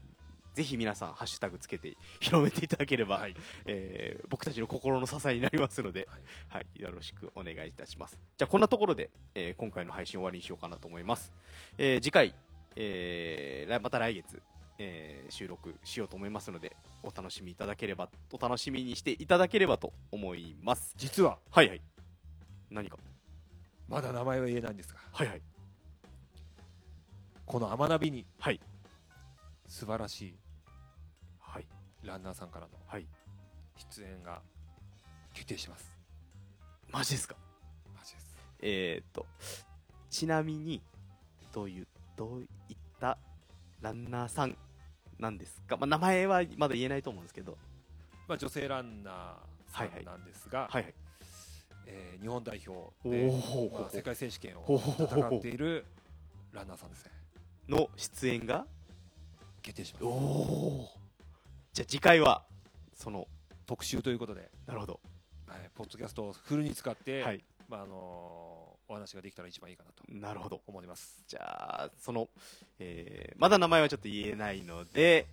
[0.54, 3.28] ぜひ皆さん、ハッシュタグつけて広めていただければ、
[3.66, 6.08] えー僕たちの心の支えになりますので、
[6.48, 8.20] はい、よろしくお願いいたします。
[8.38, 11.34] じゃあ、こんなところで、えー今回の配信終わりにしようかなと思います。
[11.78, 12.36] えー次回、
[12.76, 14.42] えー来また来月、
[14.78, 20.94] えー収録しようと思いますので、お楽しみいただければ、お楽しみにしていただければと思います。
[20.98, 21.82] 実は、はいはい。
[22.70, 22.98] 何か？
[23.88, 25.42] まだ名前は言えないんですが、はいはい。
[27.46, 28.60] この天ナビに、はい。
[29.68, 30.36] 素晴らしい、はい。
[32.04, 33.08] ランナーさんからの、はい。
[33.96, 34.42] 出演が
[35.34, 35.98] 決定します。
[36.92, 37.36] マジですか？
[37.96, 38.38] マジです。
[38.62, 39.26] えーっと、
[40.10, 40.82] ちなみに、
[41.52, 42.48] どういう、どういっ
[43.00, 43.18] た
[43.82, 44.56] ランナーさん
[45.20, 45.78] なんですか？
[45.78, 47.58] まあ、名前はまだ言えないと思うんですけど。
[48.28, 50.94] まあ、女性ランナーさんなんですが、はいはい
[51.88, 53.30] えー日本代表で、
[53.74, 55.86] まあ、世界選手権を戦っている
[56.54, 57.12] ランナーさんですね。
[57.68, 58.66] の出演が
[59.62, 60.06] 決定します。
[60.06, 61.03] おお。
[61.74, 62.44] じゃあ次回は、
[62.96, 63.28] その、
[63.66, 65.00] 特集ということで、なるほど。
[65.48, 70.62] はい、ポッドキャストをフルに使って、はいまああのーお話ができたら一番いいかなとなるほど。
[70.68, 71.24] 思います。
[71.28, 72.28] じゃあ、その、
[72.78, 75.26] えーまだ名前はちょっと言えないので、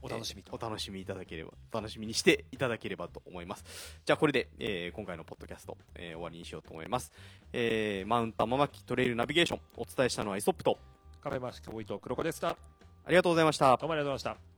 [0.00, 3.64] お楽しみえーお楽しみいただければ、お楽しみにしていただければと思います。
[4.06, 7.12] じゃあこれで、えー今回のポッドキャスト、えー終わりにしようと思います。
[7.52, 10.78] えーマウント天巻トレイルナビゲーション、お伝えしたのはイソップと、
[11.22, 12.50] と黒子でした。
[12.50, 12.56] あ
[13.10, 13.76] りがとうございました。
[13.76, 14.55] どうもありがとうございました。